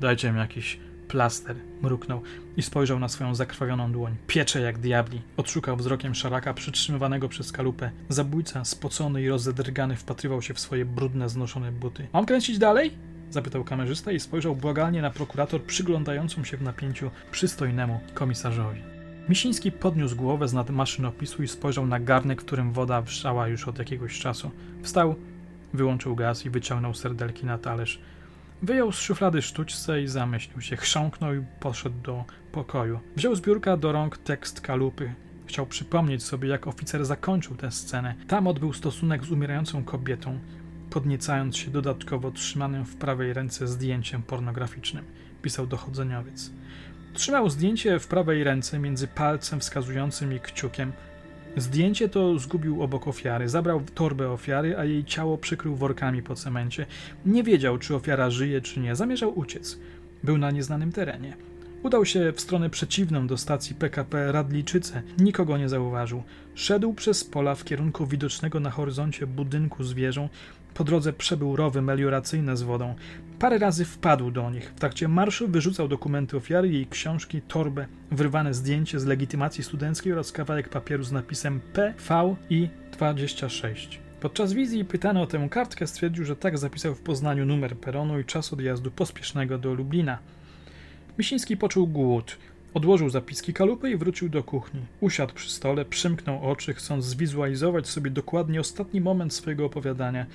Dajcie 0.00 0.32
mi 0.32 0.38
jakiś 0.38 0.78
Plaster, 1.08 1.56
mruknął 1.82 2.22
i 2.56 2.62
spojrzał 2.62 2.98
na 2.98 3.08
swoją 3.08 3.34
zakrwawioną 3.34 3.92
dłoń. 3.92 4.16
Piecze 4.26 4.60
jak 4.60 4.78
diabli. 4.78 5.22
Odszukał 5.36 5.76
wzrokiem 5.76 6.14
szaraka 6.14 6.54
przytrzymywanego 6.54 7.28
przez 7.28 7.52
kalupę. 7.52 7.90
Zabójca, 8.08 8.64
spocony 8.64 9.22
i 9.22 9.28
rozedrgany, 9.28 9.96
wpatrywał 9.96 10.42
się 10.42 10.54
w 10.54 10.60
swoje 10.60 10.84
brudne, 10.84 11.28
znoszone 11.28 11.72
buty. 11.72 12.08
Mam 12.12 12.26
kręcić 12.26 12.58
dalej? 12.58 12.92
Zapytał 13.30 13.64
kamerzysta 13.64 14.12
i 14.12 14.20
spojrzał 14.20 14.56
błagalnie 14.56 15.02
na 15.02 15.10
prokurator 15.10 15.62
przyglądającą 15.62 16.44
się 16.44 16.56
w 16.56 16.62
napięciu 16.62 17.10
przystojnemu 17.30 18.00
komisarzowi. 18.14 18.97
Misiński 19.28 19.72
podniósł 19.72 20.16
głowę 20.16 20.48
z 20.48 20.52
nad 20.52 20.70
maszynopisu 20.70 21.42
i 21.42 21.48
spojrzał 21.48 21.86
na 21.86 22.00
garnek, 22.00 22.42
w 22.42 22.44
którym 22.44 22.72
woda 22.72 23.02
wrzała 23.02 23.48
już 23.48 23.68
od 23.68 23.78
jakiegoś 23.78 24.18
czasu. 24.18 24.50
Wstał, 24.82 25.14
wyłączył 25.74 26.16
gaz 26.16 26.46
i 26.46 26.50
wyciągnął 26.50 26.94
serdelki 26.94 27.46
na 27.46 27.58
talerz. 27.58 28.00
Wyjął 28.62 28.92
z 28.92 28.98
szuflady 28.98 29.42
sztućce 29.42 30.02
i 30.02 30.08
zamyślił 30.08 30.60
się. 30.60 30.76
Chrząknął 30.76 31.34
i 31.34 31.44
poszedł 31.60 31.96
do 32.02 32.24
pokoju. 32.52 33.00
Wziął 33.16 33.34
z 33.34 33.40
biurka 33.40 33.76
do 33.76 33.92
rąk 33.92 34.18
tekst 34.18 34.60
kalupy. 34.60 35.14
Chciał 35.46 35.66
przypomnieć 35.66 36.22
sobie, 36.22 36.48
jak 36.48 36.66
oficer 36.66 37.04
zakończył 37.04 37.56
tę 37.56 37.70
scenę. 37.70 38.14
Tam 38.28 38.46
odbył 38.46 38.72
stosunek 38.72 39.24
z 39.24 39.30
umierającą 39.30 39.84
kobietą, 39.84 40.38
podniecając 40.90 41.56
się 41.56 41.70
dodatkowo 41.70 42.30
trzymanym 42.30 42.84
w 42.84 42.96
prawej 42.96 43.32
ręce 43.32 43.68
zdjęciem 43.68 44.22
pornograficznym, 44.22 45.04
pisał 45.42 45.66
dochodzeniowiec. 45.66 46.50
Trzymał 47.18 47.50
zdjęcie 47.50 47.98
w 47.98 48.06
prawej 48.06 48.44
ręce 48.44 48.78
między 48.78 49.08
palcem 49.08 49.60
wskazującym 49.60 50.32
i 50.32 50.40
kciukiem. 50.40 50.92
Zdjęcie 51.56 52.08
to 52.08 52.38
zgubił 52.38 52.82
obok 52.82 53.08
ofiary. 53.08 53.48
Zabrał 53.48 53.82
torbę 53.94 54.30
ofiary, 54.30 54.78
a 54.78 54.84
jej 54.84 55.04
ciało 55.04 55.38
przykrył 55.38 55.76
workami 55.76 56.22
po 56.22 56.34
cemencie. 56.34 56.86
Nie 57.26 57.42
wiedział, 57.42 57.78
czy 57.78 57.94
ofiara 57.94 58.30
żyje, 58.30 58.60
czy 58.60 58.80
nie. 58.80 58.96
Zamierzał 58.96 59.38
uciec. 59.38 59.78
Był 60.22 60.38
na 60.38 60.50
nieznanym 60.50 60.92
terenie. 60.92 61.36
Udał 61.82 62.04
się 62.04 62.32
w 62.32 62.40
stronę 62.40 62.70
przeciwną 62.70 63.26
do 63.26 63.36
stacji 63.36 63.74
PKP 63.74 64.32
Radliczyce. 64.32 65.02
Nikogo 65.18 65.58
nie 65.58 65.68
zauważył. 65.68 66.22
Szedł 66.54 66.94
przez 66.94 67.24
pola 67.24 67.54
w 67.54 67.64
kierunku 67.64 68.06
widocznego 68.06 68.60
na 68.60 68.70
horyzoncie 68.70 69.26
budynku 69.26 69.84
z 69.84 69.92
wieżą. 69.92 70.28
Po 70.74 70.84
drodze 70.84 71.12
przebył 71.12 71.56
rowy 71.56 71.82
melioracyjne 71.82 72.56
z 72.56 72.62
wodą. 72.62 72.94
Parę 73.38 73.58
razy 73.58 73.84
wpadł 73.84 74.30
do 74.30 74.50
nich. 74.50 74.70
W 74.70 74.80
trakcie 74.80 75.08
marszu 75.08 75.48
wyrzucał 75.48 75.88
dokumenty 75.88 76.36
ofiary, 76.36 76.68
jej 76.68 76.86
książki, 76.86 77.42
torbę, 77.42 77.86
wyrwane 78.10 78.54
zdjęcie 78.54 79.00
z 79.00 79.04
legitymacji 79.04 79.64
studenckiej 79.64 80.12
oraz 80.12 80.32
kawałek 80.32 80.68
papieru 80.68 81.02
z 81.02 81.12
napisem 81.12 81.60
PVI 81.72 82.68
26. 82.92 84.00
Podczas 84.20 84.52
wizji 84.52 84.84
pytany 84.84 85.20
o 85.20 85.26
tę 85.26 85.48
kartkę 85.50 85.86
stwierdził, 85.86 86.24
że 86.24 86.36
tak 86.36 86.58
zapisał 86.58 86.94
w 86.94 87.00
Poznaniu 87.00 87.46
numer 87.46 87.76
peronu 87.76 88.20
i 88.20 88.24
czas 88.24 88.52
odjazdu 88.52 88.90
pospiesznego 88.90 89.58
do 89.58 89.74
Lublina. 89.74 90.18
Misiński 91.18 91.56
poczuł 91.56 91.86
głód. 91.86 92.38
Odłożył 92.74 93.08
zapiski 93.08 93.52
kalupy 93.52 93.90
i 93.90 93.96
wrócił 93.96 94.28
do 94.28 94.42
kuchni. 94.42 94.80
Usiadł 95.00 95.34
przy 95.34 95.50
stole, 95.50 95.84
przymknął 95.84 96.50
oczy, 96.50 96.74
chcąc 96.74 97.04
zwizualizować 97.04 97.88
sobie 97.88 98.10
dokładnie 98.10 98.60
ostatni 98.60 99.00
moment 99.00 99.34
swojego 99.34 99.66
opowiadania. 99.66 100.26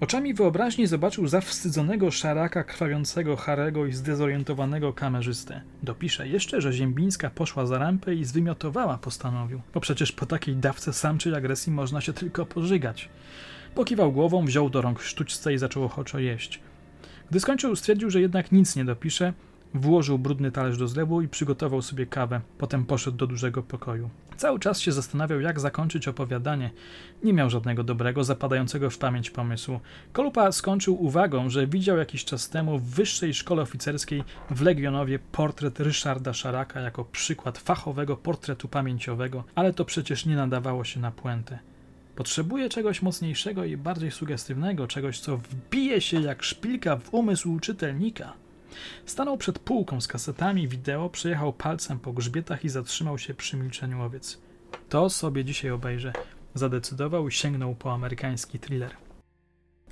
Oczami 0.00 0.34
wyobraźni 0.34 0.86
zobaczył 0.86 1.28
zawstydzonego 1.28 2.10
szaraka, 2.10 2.64
krwawiącego 2.64 3.36
Harego 3.36 3.86
i 3.86 3.92
zdezorientowanego 3.92 4.92
kamerzystę. 4.92 5.60
Dopisze 5.82 6.28
jeszcze, 6.28 6.60
że 6.60 6.72
Ziembińska 6.72 7.30
poszła 7.30 7.66
za 7.66 7.78
rampę 7.78 8.14
i 8.14 8.24
zwymiotowała, 8.24 8.98
postanowił. 8.98 9.60
Bo 9.74 9.80
przecież 9.80 10.12
po 10.12 10.26
takiej 10.26 10.56
dawce 10.56 10.92
samczej 10.92 11.34
agresji 11.34 11.72
można 11.72 12.00
się 12.00 12.12
tylko 12.12 12.46
pożygać. 12.46 13.08
Pokiwał 13.74 14.12
głową, 14.12 14.44
wziął 14.44 14.70
do 14.70 14.82
rąk 14.82 15.00
sztućce 15.00 15.54
i 15.54 15.58
zaczął 15.58 15.84
ochoczo 15.84 16.18
jeść. 16.18 16.60
Gdy 17.30 17.40
skończył, 17.40 17.76
stwierdził, 17.76 18.10
że 18.10 18.20
jednak 18.20 18.52
nic 18.52 18.76
nie 18.76 18.84
dopisze, 18.84 19.32
Włożył 19.74 20.18
brudny 20.18 20.52
talerz 20.52 20.78
do 20.78 20.88
zlewu 20.88 21.22
i 21.22 21.28
przygotował 21.28 21.82
sobie 21.82 22.06
kawę. 22.06 22.40
Potem 22.58 22.84
poszedł 22.84 23.16
do 23.16 23.26
dużego 23.26 23.62
pokoju. 23.62 24.10
Cały 24.36 24.58
czas 24.58 24.80
się 24.80 24.92
zastanawiał, 24.92 25.40
jak 25.40 25.60
zakończyć 25.60 26.08
opowiadanie. 26.08 26.70
Nie 27.22 27.32
miał 27.32 27.50
żadnego 27.50 27.84
dobrego, 27.84 28.24
zapadającego 28.24 28.90
w 28.90 28.98
pamięć 28.98 29.30
pomysłu. 29.30 29.80
Kolupa 30.12 30.52
skończył 30.52 31.04
uwagą, 31.04 31.50
że 31.50 31.66
widział 31.66 31.98
jakiś 31.98 32.24
czas 32.24 32.48
temu 32.48 32.78
w 32.78 32.82
wyższej 32.82 33.34
szkole 33.34 33.62
oficerskiej 33.62 34.24
w 34.50 34.62
Legionowie 34.62 35.18
portret 35.18 35.80
Ryszarda 35.80 36.32
Szaraka 36.32 36.80
jako 36.80 37.04
przykład 37.04 37.58
fachowego 37.58 38.16
portretu 38.16 38.68
pamięciowego, 38.68 39.44
ale 39.54 39.72
to 39.72 39.84
przecież 39.84 40.26
nie 40.26 40.36
nadawało 40.36 40.84
się 40.84 41.00
na 41.00 41.10
puentę. 41.10 41.58
Potrzebuje 42.16 42.68
czegoś 42.68 43.02
mocniejszego 43.02 43.64
i 43.64 43.76
bardziej 43.76 44.10
sugestywnego, 44.10 44.86
czegoś, 44.86 45.20
co 45.20 45.36
wbije 45.36 46.00
się 46.00 46.20
jak 46.20 46.42
szpilka 46.42 46.96
w 46.96 47.14
umysł 47.14 47.60
czytelnika. 47.60 48.32
Stanął 49.06 49.36
przed 49.36 49.58
półką 49.58 50.00
z 50.00 50.08
kasetami 50.08 50.68
wideo, 50.68 51.10
przejechał 51.10 51.52
palcem 51.52 51.98
po 51.98 52.12
grzbietach 52.12 52.64
i 52.64 52.68
zatrzymał 52.68 53.18
się 53.18 53.34
przy 53.34 53.56
milczeniu 53.56 54.02
owiec. 54.02 54.38
To 54.88 55.10
sobie 55.10 55.44
dzisiaj 55.44 55.70
obejrzę. 55.70 56.12
Zadecydował 56.54 57.28
i 57.28 57.32
sięgnął 57.32 57.74
po 57.74 57.94
amerykański 57.94 58.58
thriller. 58.58 58.90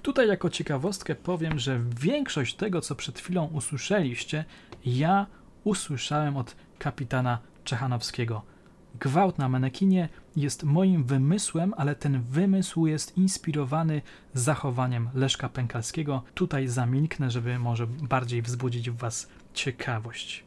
Tutaj 0.03 0.29
jako 0.29 0.51
ciekawostkę 0.51 1.15
powiem, 1.15 1.59
że 1.59 1.81
większość 2.01 2.55
tego, 2.55 2.81
co 2.81 2.95
przed 2.95 3.19
chwilą 3.19 3.47
usłyszeliście, 3.47 4.45
ja 4.87 5.27
usłyszałem 5.65 6.37
od 6.37 6.57
kapitana 6.79 7.39
Czechanowskiego– 7.65 8.43
Gwałt 9.01 9.39
na 9.39 9.49
manekinie 9.49 10.09
jest 10.37 10.65
moim 10.65 11.05
wymysłem, 11.05 11.75
ale 11.77 11.95
ten 11.95 12.23
wymysł 12.23 12.87
jest 12.87 13.17
inspirowany 13.17 14.03
zachowaniem 14.35 15.11
Leszka 15.15 15.49
Pękalskiego. 15.49 16.23
Tutaj 16.35 16.69
zamilknę, 16.69 17.31
żeby 17.31 17.59
może 17.59 17.87
bardziej 17.87 18.43
wzbudzić 18.43 18.91
w 18.91 18.97
Was 18.97 19.29
ciekawość. 19.55 20.45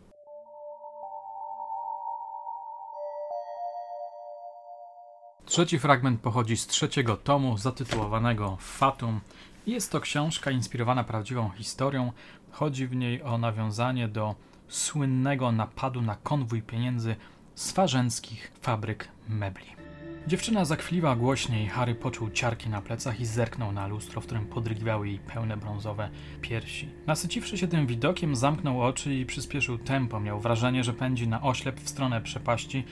Trzeci 5.46 5.80
fragment 5.80 6.22
pochodzi 6.22 6.58
z 6.58 6.68
trzeciego 6.68 7.18
tomu 7.18 7.58
zatytułowanego 7.58 8.58
Fatum. 8.60 9.22
Jest 9.68 9.92
to 9.92 10.02
książka 10.02 10.52
inspirowana 10.52 11.04
prawdziwą 11.04 11.50
historią. 11.50 12.12
Chodzi 12.52 12.88
w 12.88 12.96
niej 12.96 13.24
o 13.24 13.38
nawiązanie 13.38 14.08
do 14.08 14.36
słynnego 14.68 15.52
napadu 15.52 16.02
na 16.02 16.16
konwój 16.16 16.62
pieniędzy 16.62 17.16
swarzęckich 17.60 18.52
fabryk 18.62 19.08
mebli. 19.30 19.66
Dziewczyna 20.28 20.66
zakwiliła 20.66 21.16
głośniej, 21.16 21.68
Harry 21.68 21.96
poczuł 21.96 22.30
ciarki 22.30 22.70
na 22.70 22.82
plecach 22.82 23.20
i 23.20 23.26
zerknął 23.26 23.72
na 23.72 23.88
lustro, 23.88 24.22
w 24.22 24.26
którym 24.26 24.46
podrygiwały 24.46 25.08
jej 25.08 25.20
pełne 25.20 25.58
brązowe 25.58 26.10
piersi. 26.42 26.90
Nasyciwszy 27.08 27.58
się 27.58 27.68
tym 27.68 27.88
widokiem, 27.88 28.36
zamknął 28.36 28.82
oczy 28.82 29.16
i 29.16 29.26
przyspieszył 29.26 29.78
tempo. 29.78 30.20
Miał 30.20 30.40
wrażenie, 30.40 30.84
że 30.84 30.94
pędzi 30.94 31.28
na 31.28 31.42
oślep 31.42 31.80
w 31.80 31.90
stronę 31.90 32.22
przepaści, 32.22 32.84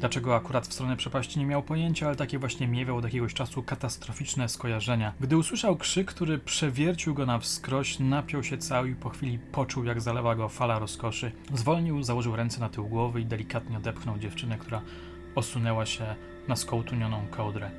Dlaczego 0.00 0.36
akurat 0.36 0.66
w 0.66 0.72
stronę 0.72 0.96
przepaści 0.96 1.38
nie 1.38 1.46
miał 1.46 1.62
pojęcia, 1.62 2.06
ale 2.06 2.16
takie 2.16 2.38
właśnie 2.38 2.68
miewał 2.68 2.96
od 2.96 3.04
jakiegoś 3.04 3.34
czasu 3.34 3.62
katastroficzne 3.62 4.48
skojarzenia. 4.48 5.12
Gdy 5.20 5.36
usłyszał 5.36 5.76
krzyk, 5.76 6.08
który 6.08 6.38
przewiercił 6.38 7.14
go 7.14 7.26
na 7.26 7.38
wskroś, 7.38 7.98
napiął 7.98 8.42
się 8.42 8.58
cały 8.58 8.90
i 8.90 8.94
po 8.94 9.08
chwili 9.08 9.38
poczuł, 9.38 9.84
jak 9.84 10.00
zalewa 10.00 10.34
go 10.34 10.48
fala 10.48 10.78
rozkoszy. 10.78 11.32
Zwolnił, 11.54 12.02
założył 12.02 12.36
ręce 12.36 12.60
na 12.60 12.68
tył 12.68 12.88
głowy 12.88 13.20
i 13.20 13.24
delikatnie 13.24 13.76
odepchnął 13.76 14.18
dziewczynę, 14.18 14.58
która 14.58 14.82
osunęła 15.34 15.86
się 15.86 16.14
na 16.48 16.56
skołtunioną 16.56 17.26
kołdrę. 17.30 17.70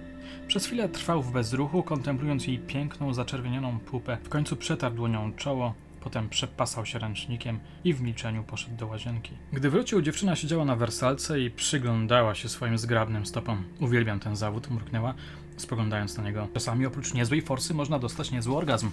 Przez 0.48 0.66
chwilę 0.66 0.90
trwał 0.90 1.24
w 1.24 1.32
bezruchu, 1.32 1.84
kontemplując 1.84 2.48
jej 2.48 2.60
piękną, 2.60 3.14
zaczerwienioną 3.14 3.80
pupę. 3.80 4.18
W 4.24 4.30
końcu 4.30 4.56
przetarł 4.56 4.96
dłonią 4.96 5.34
czoło, 5.34 5.74
Potem 6.02 6.30
przepasał 6.30 6.86
się 6.86 7.00
ręcznikiem 7.00 7.60
i 7.84 7.94
w 7.94 8.02
milczeniu 8.02 8.44
poszedł 8.44 8.76
do 8.76 8.88
łazienki. 8.88 9.32
Gdy 9.54 9.70
wrócił, 9.70 10.02
dziewczyna 10.02 10.36
siedziała 10.36 10.66
na 10.66 10.76
wersalce 10.76 11.40
i 11.40 11.52
przyglądała 11.52 12.36
się 12.36 12.50
swoim 12.50 12.78
zgrabnym 12.78 13.26
stopom. 13.26 13.64
Uwielbiam 13.80 14.20
ten 14.20 14.36
zawód, 14.36 14.72
mruknęła, 14.72 15.14
spoglądając 15.58 16.18
na 16.18 16.24
niego. 16.24 16.48
Czasami 16.54 16.86
oprócz 16.86 17.14
niezłej 17.14 17.42
forsy 17.42 17.74
można 17.74 18.00
dostać 18.00 18.32
niezły 18.32 18.58
orgazm. 18.58 18.90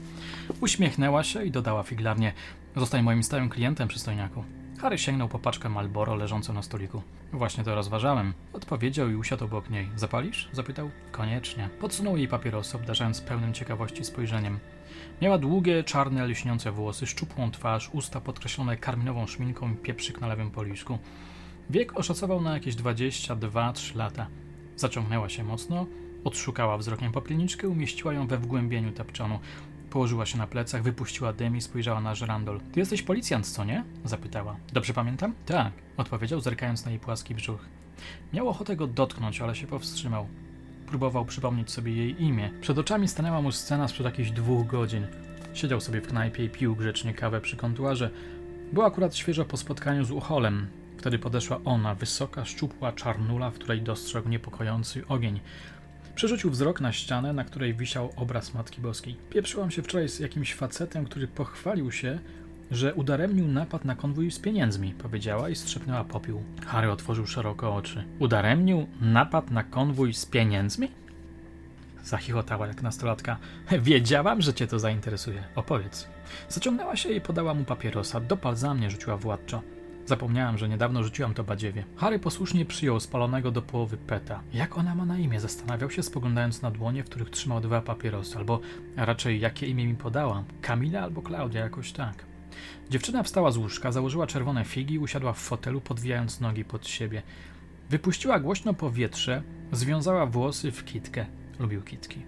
Uśmiechnęła 0.61 1.25
się 1.25 1.45
i 1.45 1.51
dodała 1.51 1.83
figlarnie: 1.83 2.33
Zostań 2.77 3.03
moim 3.03 3.23
stałym 3.23 3.49
klientem, 3.49 3.89
przystojniaku. 3.89 4.45
Harry 4.79 4.99
sięgnął 4.99 5.29
po 5.29 5.39
paczkę 5.39 5.69
Malboro 5.69 6.15
leżącą 6.15 6.53
na 6.53 6.63
stoliku. 6.63 7.03
Właśnie 7.33 7.65
to 7.65 7.75
rozważałem. 7.75 8.33
Odpowiedział 8.53 9.09
i 9.09 9.15
usiadł 9.15 9.45
obok 9.45 9.71
niej. 9.71 9.89
Zapalisz? 9.97 10.49
Zapytał. 10.53 10.91
Koniecznie. 11.13 11.69
Podsunął 11.81 12.17
jej 12.17 12.29
papierosy, 12.29 12.77
obdarzając 12.77 13.21
pełnym 13.21 13.55
ciekawości 13.55 14.05
spojrzeniem. 14.05 14.59
Miała 15.23 15.39
długie, 15.39 15.85
czarne, 15.85 16.27
lśniące 16.27 16.73
włosy, 16.73 17.07
szczupłą 17.07 17.51
twarz, 17.51 17.91
usta 17.93 18.21
podkreślone 18.21 18.77
karminową 18.77 19.27
szminką 19.27 19.73
i 19.73 19.77
pieprzyk 19.77 20.21
na 20.21 20.27
lewym 20.27 20.51
policzku. 20.51 20.99
Wiek 21.71 21.99
oszacował 21.99 22.41
na 22.41 22.55
jakieś 22.55 22.75
22-3 22.75 23.97
lata. 23.97 24.27
Zaciągnęła 24.77 25.29
się 25.29 25.45
mocno, 25.45 25.87
odszukała 26.25 26.79
wzrokiem 26.79 27.13
popielniczkę, 27.13 27.69
umieściła 27.69 28.13
ją 28.13 28.27
we 28.27 28.39
wgłębieniu 28.39 28.93
tapczanu. 28.93 29.39
Położyła 29.91 30.27
się 30.27 30.39
na 30.39 30.47
plecach, 30.47 30.83
wypuściła 30.83 31.33
dym 31.33 31.57
i 31.57 31.61
spojrzała 31.61 32.01
na 32.01 32.15
żerandol. 32.15 32.61
Ty 32.73 32.81
jesteś 32.81 33.03
policjant, 33.03 33.47
co 33.47 33.65
nie? 33.65 33.85
Zapytała. 34.05 34.57
Dobrze 34.73 34.95
pamiętam? 34.95 35.35
Tak, 35.47 35.73
odpowiedział, 35.97 36.41
zerkając 36.41 36.85
na 36.85 36.91
jej 36.91 37.01
płaski 37.01 37.35
brzuch. 37.35 37.61
Miał 38.33 38.49
ochotę 38.49 38.77
go 38.77 38.87
dotknąć, 38.87 39.41
ale 39.41 39.55
się 39.55 39.67
powstrzymał. 39.67 40.27
Próbował 40.89 41.25
przypomnieć 41.25 41.71
sobie 41.71 41.93
jej 41.93 42.23
imię. 42.23 42.51
Przed 42.61 42.79
oczami 42.79 43.09
stanęła 43.09 43.43
mu 43.43 43.53
scena 43.53 43.89
sprzed 43.89 44.07
jakichś 44.07 44.31
dwóch 44.31 44.67
godzin. 44.67 45.07
Siedział 45.55 45.81
sobie 45.81 46.01
w 46.01 46.09
knajpie 46.09 46.45
i 46.45 46.49
pił 46.49 46.77
grzecznie 46.77 47.15
kawę 47.15 47.41
przy 47.41 47.57
kontuarze. 47.57 48.11
Była 48.73 48.87
akurat 48.87 49.17
świeżo 49.17 49.45
po 49.45 49.57
spotkaniu 49.57 50.05
z 50.05 50.11
Ucholem. 50.11 50.67
Wtedy 50.99 51.19
podeszła 51.19 51.61
ona, 51.65 51.95
wysoka, 51.95 52.45
szczupła 52.45 52.93
czarnula, 52.93 53.51
w 53.51 53.55
której 53.55 53.83
dostrzegł 53.83 54.29
niepokojący 54.29 55.07
ogień. 55.09 55.41
Przerzucił 56.15 56.51
wzrok 56.51 56.81
na 56.81 56.93
ścianę, 56.93 57.33
na 57.33 57.45
której 57.45 57.75
wisiał 57.75 58.13
obraz 58.17 58.55
Matki 58.55 58.81
Boskiej. 58.81 59.17
Pieprzyłam 59.31 59.71
się 59.71 59.83
wczoraj 59.83 60.09
z 60.09 60.19
jakimś 60.19 60.55
facetem, 60.55 61.05
który 61.05 61.29
pochwalił 61.29 61.93
się, 61.93 62.19
że 62.71 62.95
udaremnił 62.95 63.49
napad 63.49 63.85
na 63.85 63.97
konwój 63.97 64.31
z 64.31 64.39
pieniędzmi, 64.39 64.95
powiedziała 64.95 65.49
i 65.49 65.57
strzepnęła 65.57 66.05
popiół. 66.05 66.43
Harry 66.67 66.91
otworzył 66.91 67.27
szeroko 67.27 67.75
oczy. 67.75 68.05
Udaremnił 68.19 68.87
napad 69.01 69.51
na 69.51 69.65
konwój 69.65 70.15
z 70.15 70.27
pieniędzmi? 70.27 70.89
Zachichotała 72.05 72.67
jak 72.67 72.83
nastolatka. 72.83 73.37
Wiedziałam, 73.83 74.43
że 74.43 74.55
cię 74.55 74.67
to 74.67 74.79
zainteresuje. 74.79 75.45
Opowiedz. 75.55 76.09
Zaciągnęła 76.49 76.97
się 76.97 77.09
i 77.09 77.21
podała 77.21 77.55
mu 77.55 77.65
papierosa. 77.65 78.21
Dopal 78.21 78.57
za 78.57 78.75
mnie 78.75 78.91
rzuciła 78.91 79.17
władczo. 79.17 79.63
Zapomniałam, 80.07 80.59
że 80.59 80.69
niedawno 80.69 81.03
rzuciłam 81.03 81.35
to 81.35 81.45
badziewie. 81.45 81.85
Harry 81.97 82.19
posłusznie 82.19 82.65
przyjął 82.65 83.01
spalonego 83.01 83.51
do 83.51 83.63
połowy 83.63 83.97
peta. 83.97 84.41
Jak 84.53 84.79
ona 84.79 84.95
ma 84.95 85.05
na 85.05 85.19
imię? 85.19 85.41
Zastanawiał 85.41 85.91
się, 85.91 86.03
spoglądając 86.03 86.63
na 86.63 86.71
dłonie, 86.71 87.05
w 87.05 87.07
których 87.07 87.31
trzymał 87.31 87.61
dwa 87.61 87.81
papierosy, 87.81 88.39
albo 88.39 88.61
raczej 88.97 89.41
jakie 89.41 89.67
imię 89.67 89.87
mi 89.87 89.95
podała. 89.95 90.45
Kamila 90.63 91.01
albo 91.01 91.23
Klaudia, 91.23 91.61
jakoś 91.61 91.93
tak. 91.93 92.28
Dziewczyna 92.91 93.23
wstała 93.23 93.51
z 93.51 93.57
łóżka, 93.57 93.93
założyła 93.93 94.27
czerwone 94.27 94.65
figi 94.65 94.95
i 94.95 94.99
usiadła 94.99 95.33
w 95.33 95.39
fotelu, 95.39 95.81
podwijając 95.81 96.41
nogi 96.41 96.65
pod 96.65 96.89
siebie. 96.89 97.23
Wypuściła 97.91 98.41
głośno 98.41 98.75
powietrze, 98.75 99.43
związała 99.73 100.27
włosy 100.27 100.73
w 100.73 100.85
kitkę. 100.85 101.27
Lubił 101.59 101.83
kitki. 101.83 102.23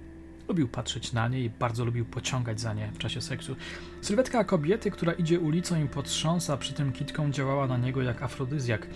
Lubił 0.49 0.69
patrzeć 0.69 1.13
na 1.13 1.29
nie 1.29 1.41
i 1.41 1.51
bardzo 1.51 1.85
lubił 1.85 2.05
pociągać 2.05 2.61
za 2.61 2.75
nie 2.75 2.93
w 2.93 2.99
czasie 2.99 3.21
seksu. 3.21 3.57
Sylwetka 4.01 4.45
kobiety, 4.45 4.91
która 4.91 5.13
idzie 5.13 5.41
ulicą 5.41 5.85
i 5.85 5.89
potrząsa 5.89 6.57
przy 6.57 6.75
tym 6.75 6.93
kitką, 6.93 7.31
działała 7.31 7.67
na 7.67 7.79
niego 7.79 8.03
jak 8.03 8.23
afrodyzjak. 8.23 8.87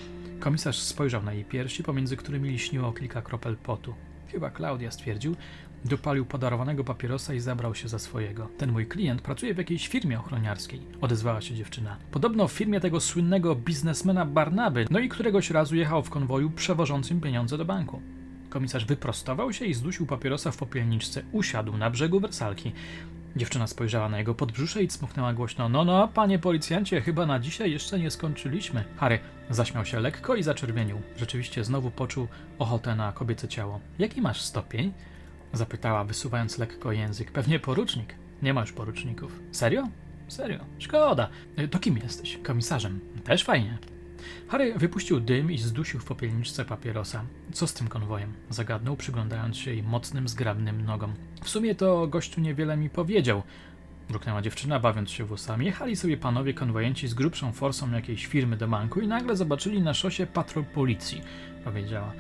Komisarz 0.40 0.78
spojrzał 0.78 1.22
na 1.22 1.32
jej 1.32 1.44
piersi, 1.44 1.82
pomiędzy 1.82 2.16
którymi 2.16 2.50
liśniło 2.50 2.92
kilka 2.92 3.22
kropel 3.22 3.56
potu. 3.56 3.94
Chyba 4.32 4.50
Klaudia 4.50 4.90
stwierdził, 4.90 5.36
Dopalił 5.84 6.26
podarowanego 6.26 6.84
papierosa 6.84 7.34
i 7.34 7.40
zabrał 7.40 7.74
się 7.74 7.88
za 7.88 7.98
swojego. 7.98 8.48
Ten 8.58 8.72
mój 8.72 8.86
klient 8.86 9.22
pracuje 9.22 9.54
w 9.54 9.58
jakiejś 9.58 9.88
firmie 9.88 10.18
ochroniarskiej, 10.18 10.80
odezwała 11.00 11.40
się 11.40 11.54
dziewczyna. 11.54 11.96
Podobno 12.10 12.48
w 12.48 12.52
firmie 12.52 12.80
tego 12.80 13.00
słynnego 13.00 13.54
biznesmena 13.54 14.26
Barnaby, 14.26 14.86
no 14.90 14.98
i 14.98 15.08
któregoś 15.08 15.50
razu 15.50 15.76
jechał 15.76 16.02
w 16.02 16.10
konwoju 16.10 16.50
przewożącym 16.50 17.20
pieniądze 17.20 17.58
do 17.58 17.64
banku. 17.64 18.02
Komisarz 18.50 18.84
wyprostował 18.84 19.52
się 19.52 19.64
i 19.64 19.74
zdusił 19.74 20.06
papierosa 20.06 20.50
w 20.50 20.56
popielniczce. 20.56 21.22
Usiadł 21.32 21.76
na 21.76 21.90
brzegu 21.90 22.20
wersalki. 22.20 22.72
Dziewczyna 23.36 23.66
spojrzała 23.66 24.08
na 24.08 24.18
jego 24.18 24.34
podbrzusze 24.34 24.82
i 24.82 24.88
cmuknęła 24.88 25.32
głośno. 25.32 25.68
No, 25.68 25.84
no, 25.84 26.08
panie 26.08 26.38
policjancie, 26.38 27.00
chyba 27.00 27.26
na 27.26 27.38
dzisiaj 27.38 27.72
jeszcze 27.72 27.98
nie 27.98 28.10
skończyliśmy. 28.10 28.84
Harry 28.96 29.18
zaśmiał 29.50 29.84
się 29.84 30.00
lekko 30.00 30.34
i 30.36 30.42
zaczerwienił. 30.42 31.00
Rzeczywiście 31.16 31.64
znowu 31.64 31.90
poczuł 31.90 32.28
ochotę 32.58 32.96
na 32.96 33.12
kobiece 33.12 33.48
ciało. 33.48 33.80
Jaki 33.98 34.22
masz 34.22 34.40
stopień? 34.40 34.92
Zapytała, 35.54 36.04
wysuwając 36.04 36.58
lekko 36.58 36.92
język. 36.92 37.32
Pewnie 37.32 37.58
porucznik. 37.58 38.14
Nie 38.42 38.54
ma 38.54 38.60
już 38.60 38.72
poruczników. 38.72 39.40
Serio? 39.52 39.88
Serio. 40.28 40.64
Szkoda. 40.78 41.28
To 41.70 41.78
kim 41.78 41.98
jesteś? 41.98 42.38
Komisarzem. 42.42 43.00
Też 43.24 43.44
fajnie. 43.44 43.78
Harry 44.48 44.74
wypuścił 44.78 45.20
dym 45.20 45.52
i 45.52 45.58
zdusił 45.58 46.00
w 46.00 46.04
popielniczce 46.04 46.64
papierosa. 46.64 47.24
Co 47.52 47.66
z 47.66 47.74
tym 47.74 47.88
konwojem? 47.88 48.32
Zagadnął, 48.50 48.96
przyglądając 48.96 49.56
się 49.56 49.70
jej 49.70 49.82
mocnym, 49.82 50.28
zgrabnym 50.28 50.84
nogom. 50.84 51.14
W 51.42 51.48
sumie 51.48 51.74
to 51.74 52.06
gościu 52.06 52.40
niewiele 52.40 52.76
mi 52.76 52.90
powiedział. 52.90 53.42
Mruknęła 54.08 54.42
dziewczyna, 54.42 54.80
bawiąc 54.80 55.10
się 55.10 55.24
włosami. 55.24 55.66
Jechali 55.66 55.96
sobie 55.96 56.16
panowie 56.16 56.54
konwojenci 56.54 57.08
z 57.08 57.14
grubszą 57.14 57.52
forsą 57.52 57.92
jakiejś 57.92 58.26
firmy 58.26 58.56
do 58.56 58.68
banku 58.68 59.00
i 59.00 59.08
nagle 59.08 59.36
zobaczyli 59.36 59.82
na 59.82 59.94
szosie 59.94 60.26
patrol 60.26 60.64
policji, 60.64 61.22
powiedziała. 61.64 62.12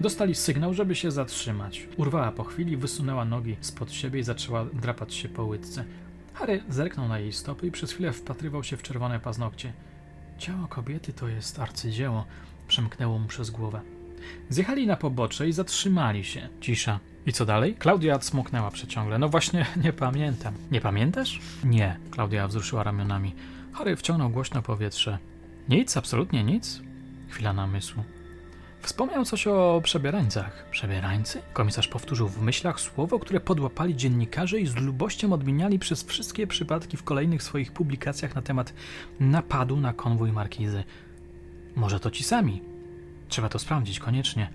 Dostali 0.00 0.34
sygnał, 0.34 0.74
żeby 0.74 0.94
się 0.94 1.10
zatrzymać. 1.10 1.88
Urwała 1.96 2.32
po 2.32 2.44
chwili, 2.44 2.76
wysunęła 2.76 3.24
nogi 3.24 3.56
spod 3.60 3.92
siebie 3.92 4.20
i 4.20 4.22
zaczęła 4.22 4.64
drapać 4.64 5.14
się 5.14 5.28
po 5.28 5.44
łydce. 5.44 5.84
Harry 6.34 6.62
zerknął 6.68 7.08
na 7.08 7.18
jej 7.18 7.32
stopy 7.32 7.66
i 7.66 7.70
przez 7.70 7.92
chwilę 7.92 8.12
wpatrywał 8.12 8.64
się 8.64 8.76
w 8.76 8.82
czerwone 8.82 9.20
paznokcie. 9.20 9.72
Ciało 10.38 10.68
kobiety 10.68 11.12
to 11.12 11.28
jest 11.28 11.58
arcydzieło, 11.58 12.26
przemknęło 12.68 13.18
mu 13.18 13.28
przez 13.28 13.50
głowę. 13.50 13.80
Zjechali 14.48 14.86
na 14.86 14.96
pobocze 14.96 15.48
i 15.48 15.52
zatrzymali 15.52 16.24
się. 16.24 16.48
Cisza. 16.60 17.00
I 17.26 17.32
co 17.32 17.46
dalej? 17.46 17.74
Klaudia 17.74 18.20
smuknęła 18.20 18.70
przeciągle. 18.70 19.18
No 19.18 19.28
właśnie, 19.28 19.66
nie 19.84 19.92
pamiętam. 19.92 20.54
Nie 20.70 20.80
pamiętasz? 20.80 21.40
Nie. 21.64 21.96
Klaudia 22.10 22.48
wzruszyła 22.48 22.82
ramionami. 22.82 23.34
Harry 23.72 23.96
wciągnął 23.96 24.30
głośno 24.30 24.62
powietrze. 24.62 25.18
Nic, 25.68 25.96
absolutnie 25.96 26.44
nic. 26.44 26.80
Chwila 27.28 27.52
namysłu. 27.52 28.04
Wspomniał 28.82 29.24
coś 29.24 29.46
o 29.46 29.80
przebierańcach. 29.84 30.70
Przebierańcy? 30.70 31.42
Komisarz 31.52 31.88
powtórzył 31.88 32.28
w 32.28 32.42
myślach 32.42 32.80
słowo, 32.80 33.18
które 33.18 33.40
podłapali 33.40 33.96
dziennikarze 33.96 34.60
i 34.60 34.66
z 34.66 34.76
lubością 34.76 35.32
odmieniali 35.32 35.78
przez 35.78 36.02
wszystkie 36.02 36.46
przypadki 36.46 36.96
w 36.96 37.02
kolejnych 37.02 37.42
swoich 37.42 37.72
publikacjach 37.72 38.34
na 38.34 38.42
temat 38.42 38.74
napadu 39.20 39.76
na 39.76 39.92
konwój 39.92 40.32
markizy. 40.32 40.84
Może 41.76 42.00
to 42.00 42.10
ci 42.10 42.24
sami? 42.24 42.62
Trzeba 43.28 43.48
to 43.48 43.58
sprawdzić, 43.58 43.98
koniecznie. 43.98 44.50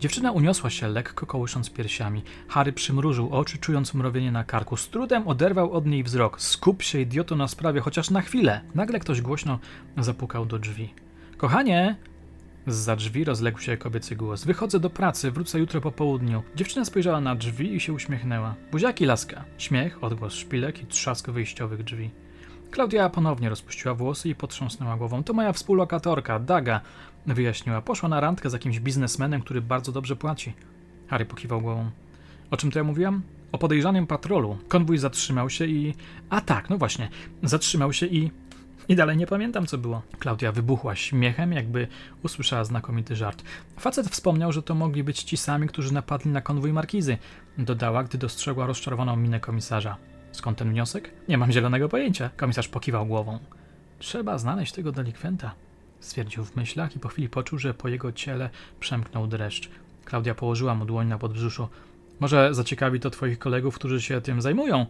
Dziewczyna 0.00 0.32
uniosła 0.32 0.70
się, 0.70 0.88
lekko 0.88 1.26
kołysząc 1.26 1.70
piersiami. 1.70 2.22
Harry 2.48 2.72
przymrużył 2.72 3.34
oczy, 3.34 3.58
czując 3.58 3.94
mrowienie 3.94 4.32
na 4.32 4.44
karku. 4.44 4.76
Z 4.76 4.88
trudem 4.88 5.28
oderwał 5.28 5.72
od 5.72 5.86
niej 5.86 6.02
wzrok. 6.02 6.40
Skup 6.40 6.82
się, 6.82 7.00
idioto, 7.00 7.36
na 7.36 7.48
sprawie, 7.48 7.80
chociaż 7.80 8.10
na 8.10 8.20
chwilę. 8.20 8.60
Nagle 8.74 8.98
ktoś 8.98 9.20
głośno 9.20 9.58
zapukał 9.96 10.46
do 10.46 10.58
drzwi. 10.58 10.94
Kochanie, 11.36 11.96
za 12.66 12.96
drzwi 12.96 13.24
rozległ 13.24 13.58
się 13.58 13.76
kobiecy 13.76 14.16
głos. 14.16 14.44
Wychodzę 14.44 14.80
do 14.80 14.90
pracy, 14.90 15.30
wrócę 15.30 15.58
jutro 15.58 15.80
po 15.80 15.92
południu. 15.92 16.42
Dziewczyna 16.56 16.84
spojrzała 16.84 17.20
na 17.20 17.34
drzwi 17.34 17.74
i 17.74 17.80
się 17.80 17.92
uśmiechnęła. 17.92 18.54
Buziaki 18.72 19.04
laska. 19.04 19.44
Śmiech, 19.58 20.04
odgłos 20.04 20.32
szpilek 20.32 20.82
i 20.82 20.86
trzask 20.86 21.30
wyjściowych 21.30 21.82
drzwi. 21.82 22.10
Klaudia 22.70 23.10
ponownie 23.10 23.48
rozpuściła 23.48 23.94
włosy 23.94 24.28
i 24.28 24.34
potrząsnęła 24.34 24.96
głową. 24.96 25.24
To 25.24 25.32
moja 25.32 25.52
współlokatorka, 25.52 26.38
Daga, 26.38 26.80
wyjaśniła. 27.26 27.82
Poszła 27.82 28.08
na 28.08 28.20
randkę 28.20 28.50
z 28.50 28.52
jakimś 28.52 28.80
biznesmenem, 28.80 29.40
który 29.40 29.60
bardzo 29.60 29.92
dobrze 29.92 30.16
płaci. 30.16 30.52
Harry 31.08 31.24
pokiwał 31.24 31.60
głową. 31.60 31.90
O 32.50 32.56
czym 32.56 32.70
to 32.70 32.78
ja 32.78 32.84
mówiłam? 32.84 33.22
O 33.52 33.58
podejrzanym 33.58 34.06
patrolu. 34.06 34.58
Konwój 34.68 34.98
zatrzymał 34.98 35.50
się 35.50 35.66
i... 35.66 35.94
A 36.30 36.40
tak, 36.40 36.70
no 36.70 36.78
właśnie. 36.78 37.08
Zatrzymał 37.42 37.92
się 37.92 38.06
i 38.06 38.30
i 38.88 38.96
dalej 38.96 39.16
nie 39.16 39.26
pamiętam, 39.26 39.66
co 39.66 39.78
było. 39.78 40.02
Klaudia 40.18 40.52
wybuchła 40.52 40.96
śmiechem, 40.96 41.52
jakby 41.52 41.88
usłyszała 42.22 42.64
znakomity 42.64 43.16
żart. 43.16 43.42
Facet 43.78 44.08
wspomniał, 44.08 44.52
że 44.52 44.62
to 44.62 44.74
mogli 44.74 45.04
być 45.04 45.22
ci 45.22 45.36
sami, 45.36 45.68
którzy 45.68 45.94
napadli 45.94 46.30
na 46.30 46.40
konwój 46.40 46.72
markizy. 46.72 47.18
Dodała, 47.58 48.04
gdy 48.04 48.18
dostrzegła 48.18 48.66
rozczarowaną 48.66 49.16
minę 49.16 49.40
komisarza. 49.40 49.96
Skąd 50.32 50.58
ten 50.58 50.70
wniosek? 50.70 51.10
Nie 51.28 51.38
mam 51.38 51.52
zielonego 51.52 51.88
pojęcia. 51.88 52.30
Komisarz 52.36 52.68
pokiwał 52.68 53.06
głową. 53.06 53.38
Trzeba 53.98 54.38
znaleźć 54.38 54.72
tego 54.72 54.92
delikwenta, 54.92 55.54
stwierdził 56.00 56.44
w 56.44 56.56
myślach 56.56 56.96
i 56.96 56.98
po 56.98 57.08
chwili 57.08 57.28
poczuł, 57.28 57.58
że 57.58 57.74
po 57.74 57.88
jego 57.88 58.12
ciele 58.12 58.50
przemknął 58.80 59.26
dreszcz. 59.26 59.70
Klaudia 60.04 60.34
położyła 60.34 60.74
mu 60.74 60.84
dłoń 60.84 61.06
na 61.08 61.18
podbrzuszu. 61.18 61.68
Może 62.20 62.54
zaciekawi 62.54 63.00
to 63.00 63.10
twoich 63.10 63.38
kolegów, 63.38 63.74
którzy 63.74 64.02
się 64.02 64.20
tym 64.20 64.42
zajmują? 64.42 64.86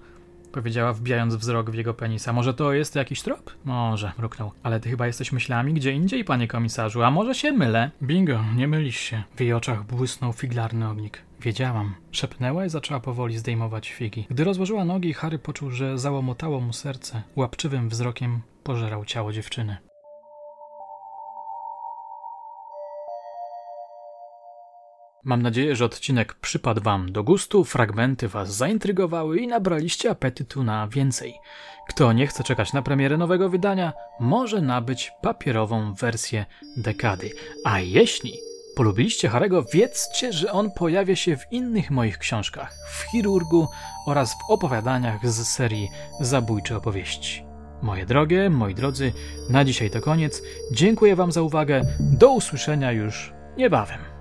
Powiedziała, 0.53 0.93
wbijając 0.93 1.35
wzrok 1.35 1.71
w 1.71 1.75
jego 1.75 1.95
penisa. 1.95 2.33
Może 2.33 2.55
to 2.55 2.73
jest 2.73 2.97
jakiś 2.97 3.23
trop? 3.23 3.55
Może, 3.65 4.12
mruknął. 4.19 4.53
Ale 4.62 4.81
ty 4.81 4.91
chyba 4.91 5.07
jesteś 5.07 5.33
myślami 5.33 5.75
gdzie 5.75 5.93
indziej, 5.93 6.25
panie 6.25 6.49
komisarzu, 6.49 7.03
a 7.03 7.11
może 7.11 7.35
się 7.35 7.53
mylę? 7.53 7.91
Bingo, 8.03 8.41
nie 8.57 8.69
mylisz 8.69 8.99
się. 8.99 9.23
W 9.37 9.41
jej 9.41 9.53
oczach 9.53 9.85
błysnął 9.85 10.33
figlarny 10.33 10.88
ognik. 10.88 11.23
Wiedziałam. 11.41 11.95
Szepnęła 12.11 12.67
i 12.67 12.69
zaczęła 12.69 13.01
powoli 13.01 13.38
zdejmować 13.38 13.91
figi. 13.91 14.27
Gdy 14.31 14.45
rozłożyła 14.45 14.85
nogi, 14.85 15.12
Harry 15.12 15.38
poczuł, 15.38 15.71
że 15.71 15.99
załomotało 15.99 16.61
mu 16.61 16.73
serce. 16.73 17.23
Łapczywym 17.37 17.88
wzrokiem 17.88 18.41
pożerał 18.62 19.05
ciało 19.05 19.33
dziewczyny. 19.33 19.77
Mam 25.25 25.43
nadzieję, 25.43 25.77
że 25.77 25.85
odcinek 25.85 26.35
przypadł 26.35 26.83
Wam 26.83 27.13
do 27.13 27.25
gustu, 27.25 27.65
fragmenty 27.65 28.29
Was 28.29 28.57
zaintrygowały 28.57 29.39
i 29.39 29.47
nabraliście 29.47 30.11
apetytu 30.11 30.65
na 30.65 30.89
więcej. 30.89 31.35
Kto 31.89 32.13
nie 32.13 32.27
chce 32.27 32.45
czekać 32.45 32.73
na 32.73 32.83
premierę 32.83 33.17
nowego 33.17 33.49
wydania, 33.49 33.93
może 34.21 34.61
nabyć 34.61 35.13
papierową 35.23 35.95
wersję 35.95 36.47
dekady. 36.77 37.31
A 37.65 37.81
jeśli 37.81 38.33
polubiliście 38.77 39.29
Harego, 39.29 39.65
wiedzcie, 39.73 40.33
że 40.33 40.53
on 40.53 40.71
pojawia 40.71 41.17
się 41.17 41.37
w 41.37 41.53
innych 41.53 41.91
moich 41.91 42.19
książkach, 42.19 42.75
w 42.91 43.11
Chirurgu 43.11 43.69
oraz 44.07 44.33
w 44.33 44.51
opowiadaniach 44.51 45.31
z 45.31 45.49
serii 45.49 45.89
Zabójcze 46.21 46.77
opowieści. 46.77 47.45
Moje 47.83 48.07
drogie, 48.07 48.51
moi 48.51 48.75
drodzy, 48.75 49.13
na 49.51 49.65
dzisiaj 49.65 49.91
to 49.91 50.01
koniec. 50.01 50.43
Dziękuję 50.73 51.17
Wam 51.17 51.33
za 51.33 51.43
uwagę. 51.43 51.83
Do 52.01 52.33
usłyszenia 52.33 52.93
już 52.93 53.33
niebawem. 53.57 54.12